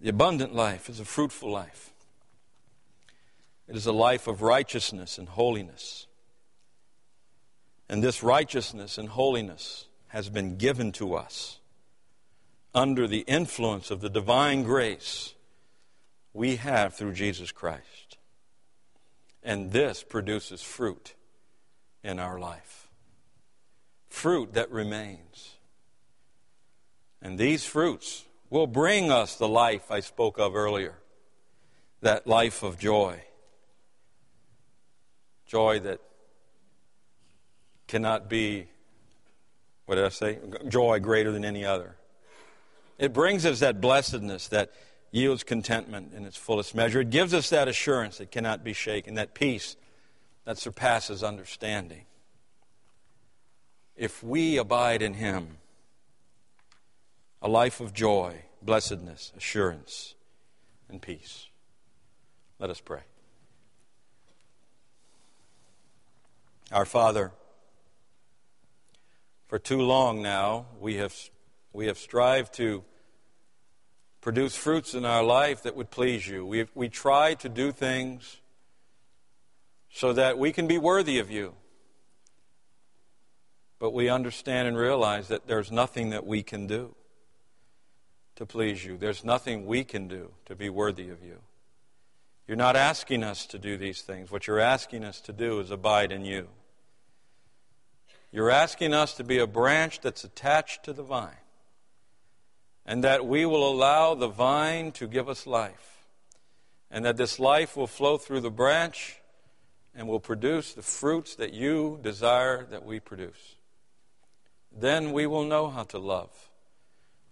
The 0.00 0.08
abundant 0.08 0.54
life 0.54 0.88
is 0.88 1.00
a 1.00 1.04
fruitful 1.04 1.50
life. 1.50 1.92
It 3.66 3.76
is 3.76 3.86
a 3.86 3.92
life 3.92 4.26
of 4.26 4.42
righteousness 4.42 5.18
and 5.18 5.28
holiness. 5.28 6.06
And 7.88 8.02
this 8.02 8.22
righteousness 8.22 8.96
and 8.96 9.08
holiness 9.08 9.86
has 10.08 10.30
been 10.30 10.56
given 10.56 10.92
to 10.92 11.14
us 11.14 11.58
under 12.74 13.06
the 13.06 13.20
influence 13.20 13.90
of 13.90 14.00
the 14.00 14.08
divine 14.08 14.62
grace 14.62 15.34
we 16.32 16.56
have 16.56 16.94
through 16.94 17.12
Jesus 17.12 17.50
Christ. 17.50 18.18
And 19.42 19.72
this 19.72 20.02
produces 20.02 20.62
fruit 20.62 21.14
in 22.04 22.18
our 22.18 22.38
life. 22.38 22.88
Fruit 24.08 24.54
that 24.54 24.70
remains. 24.70 25.56
And 27.20 27.38
these 27.38 27.64
fruits 27.64 28.24
will 28.50 28.66
bring 28.66 29.10
us 29.10 29.36
the 29.36 29.48
life 29.48 29.90
I 29.90 30.00
spoke 30.00 30.38
of 30.38 30.56
earlier 30.56 30.94
that 32.00 32.26
life 32.26 32.62
of 32.62 32.78
joy. 32.78 33.22
Joy 35.46 35.80
that 35.80 36.00
cannot 37.86 38.28
be, 38.28 38.66
what 39.86 39.96
did 39.96 40.04
I 40.04 40.10
say? 40.10 40.38
Joy 40.68 41.00
greater 41.00 41.32
than 41.32 41.44
any 41.44 41.64
other. 41.64 41.96
It 42.98 43.12
brings 43.12 43.46
us 43.46 43.60
that 43.60 43.80
blessedness 43.80 44.48
that 44.48 44.72
yields 45.10 45.42
contentment 45.42 46.12
in 46.14 46.24
its 46.24 46.36
fullest 46.36 46.74
measure. 46.74 47.00
It 47.00 47.10
gives 47.10 47.32
us 47.32 47.50
that 47.50 47.66
assurance 47.66 48.18
that 48.18 48.30
cannot 48.30 48.62
be 48.62 48.72
shaken, 48.72 49.14
that 49.14 49.34
peace 49.34 49.76
that 50.44 50.58
surpasses 50.58 51.22
understanding. 51.22 52.04
If 53.96 54.22
we 54.22 54.58
abide 54.58 55.02
in 55.02 55.14
Him, 55.14 55.58
a 57.40 57.48
life 57.48 57.80
of 57.80 57.92
joy, 57.92 58.42
blessedness, 58.62 59.32
assurance, 59.36 60.14
and 60.88 61.00
peace. 61.00 61.46
Let 62.58 62.70
us 62.70 62.80
pray. 62.80 63.02
Our 66.72 66.84
Father, 66.84 67.32
for 69.46 69.58
too 69.58 69.80
long 69.80 70.20
now, 70.20 70.66
we 70.80 70.96
have, 70.96 71.14
we 71.72 71.86
have 71.86 71.96
strived 71.96 72.54
to 72.54 72.84
produce 74.20 74.56
fruits 74.56 74.94
in 74.94 75.04
our 75.04 75.22
life 75.22 75.62
that 75.62 75.76
would 75.76 75.90
please 75.90 76.26
you. 76.26 76.44
We, 76.44 76.66
we 76.74 76.88
try 76.88 77.34
to 77.34 77.48
do 77.48 77.72
things 77.72 78.38
so 79.90 80.12
that 80.12 80.38
we 80.38 80.52
can 80.52 80.66
be 80.66 80.76
worthy 80.76 81.18
of 81.18 81.30
you. 81.30 81.54
But 83.78 83.92
we 83.92 84.08
understand 84.08 84.66
and 84.66 84.76
realize 84.76 85.28
that 85.28 85.46
there's 85.46 85.70
nothing 85.70 86.10
that 86.10 86.26
we 86.26 86.42
can 86.42 86.66
do 86.66 86.96
to 88.38 88.46
please 88.46 88.84
you. 88.84 88.96
There's 88.96 89.24
nothing 89.24 89.66
we 89.66 89.82
can 89.82 90.06
do 90.06 90.30
to 90.46 90.54
be 90.54 90.70
worthy 90.70 91.08
of 91.10 91.24
you. 91.24 91.38
You're 92.46 92.56
not 92.56 92.76
asking 92.76 93.24
us 93.24 93.44
to 93.46 93.58
do 93.58 93.76
these 93.76 94.00
things. 94.00 94.30
What 94.30 94.46
you're 94.46 94.60
asking 94.60 95.02
us 95.02 95.20
to 95.22 95.32
do 95.32 95.58
is 95.58 95.72
abide 95.72 96.12
in 96.12 96.24
you. 96.24 96.46
You're 98.30 98.50
asking 98.50 98.94
us 98.94 99.14
to 99.14 99.24
be 99.24 99.38
a 99.38 99.46
branch 99.48 100.00
that's 100.00 100.22
attached 100.22 100.84
to 100.84 100.92
the 100.92 101.02
vine, 101.02 101.42
and 102.86 103.02
that 103.02 103.26
we 103.26 103.44
will 103.44 103.68
allow 103.68 104.14
the 104.14 104.28
vine 104.28 104.92
to 104.92 105.08
give 105.08 105.28
us 105.28 105.44
life, 105.44 106.04
and 106.92 107.04
that 107.04 107.16
this 107.16 107.40
life 107.40 107.76
will 107.76 107.88
flow 107.88 108.18
through 108.18 108.40
the 108.40 108.52
branch 108.52 109.16
and 109.96 110.06
will 110.06 110.20
produce 110.20 110.74
the 110.74 110.82
fruits 110.82 111.34
that 111.34 111.52
you 111.52 111.98
desire 112.02 112.64
that 112.70 112.84
we 112.84 113.00
produce. 113.00 113.56
Then 114.70 115.10
we 115.10 115.26
will 115.26 115.44
know 115.44 115.68
how 115.70 115.82
to 115.84 115.98
love 115.98 116.47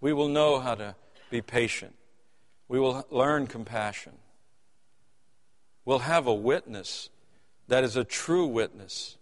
we 0.00 0.12
will 0.12 0.28
know 0.28 0.60
how 0.60 0.74
to 0.74 0.94
be 1.30 1.42
patient. 1.42 1.94
We 2.68 2.78
will 2.78 3.06
learn 3.10 3.46
compassion. 3.46 4.12
We'll 5.84 6.00
have 6.00 6.26
a 6.26 6.34
witness 6.34 7.10
that 7.68 7.84
is 7.84 7.96
a 7.96 8.04
true 8.04 8.46
witness 8.46 9.16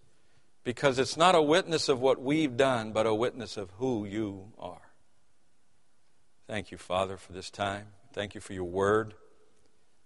because 0.64 0.98
it's 0.98 1.16
not 1.16 1.34
a 1.34 1.42
witness 1.42 1.88
of 1.88 2.00
what 2.00 2.20
we've 2.20 2.56
done, 2.56 2.92
but 2.92 3.06
a 3.06 3.14
witness 3.14 3.56
of 3.56 3.70
who 3.78 4.04
you 4.06 4.52
are. 4.58 4.80
Thank 6.46 6.70
you, 6.70 6.78
Father, 6.78 7.16
for 7.16 7.32
this 7.32 7.50
time. 7.50 7.86
Thank 8.12 8.34
you 8.34 8.40
for 8.40 8.52
your 8.52 8.64
word. 8.64 9.14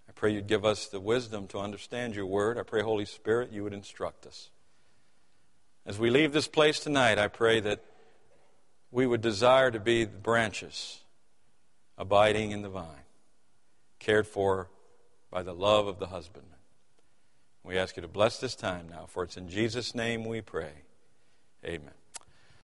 I 0.09 0.13
pray 0.13 0.33
you'd 0.33 0.47
give 0.47 0.65
us 0.65 0.87
the 0.87 1.01
wisdom 1.01 1.47
to 1.49 1.59
understand 1.59 2.15
your 2.15 2.27
word. 2.27 2.59
I 2.59 2.63
pray, 2.63 2.83
Holy 2.83 3.05
Spirit, 3.05 3.53
you 3.53 3.63
would 3.63 3.73
instruct 3.73 4.27
us. 4.27 4.51
As 5.87 5.99
we 5.99 6.11
leave 6.11 6.33
this 6.33 6.49
place 6.49 6.81
tonight, 6.81 7.19
I 7.19 7.29
pray 7.29 7.61
that 7.61 7.85
we 8.91 9.07
would 9.07 9.21
desire 9.21 9.71
to 9.71 9.81
be 9.81 10.05
the 10.05 10.17
branches 10.17 11.01
abiding 11.97 12.53
in 12.53 12.63
the 12.63 12.69
vine, 12.69 13.05
cared 13.99 14.27
for 14.27 14.71
by 15.31 15.43
the 15.43 15.53
love 15.53 15.87
of 15.87 15.99
the 15.99 16.07
husbandman. 16.07 16.59
We 17.65 17.77
ask 17.77 17.97
you 17.97 18.03
to 18.03 18.09
bless 18.09 18.39
this 18.39 18.55
time 18.55 18.89
now, 18.89 19.07
for 19.07 19.25
it's 19.25 19.37
in 19.37 19.49
Jesus' 19.49 19.95
name 19.95 20.25
we 20.25 20.41
pray. 20.41 20.73
Amen. 21.65 21.98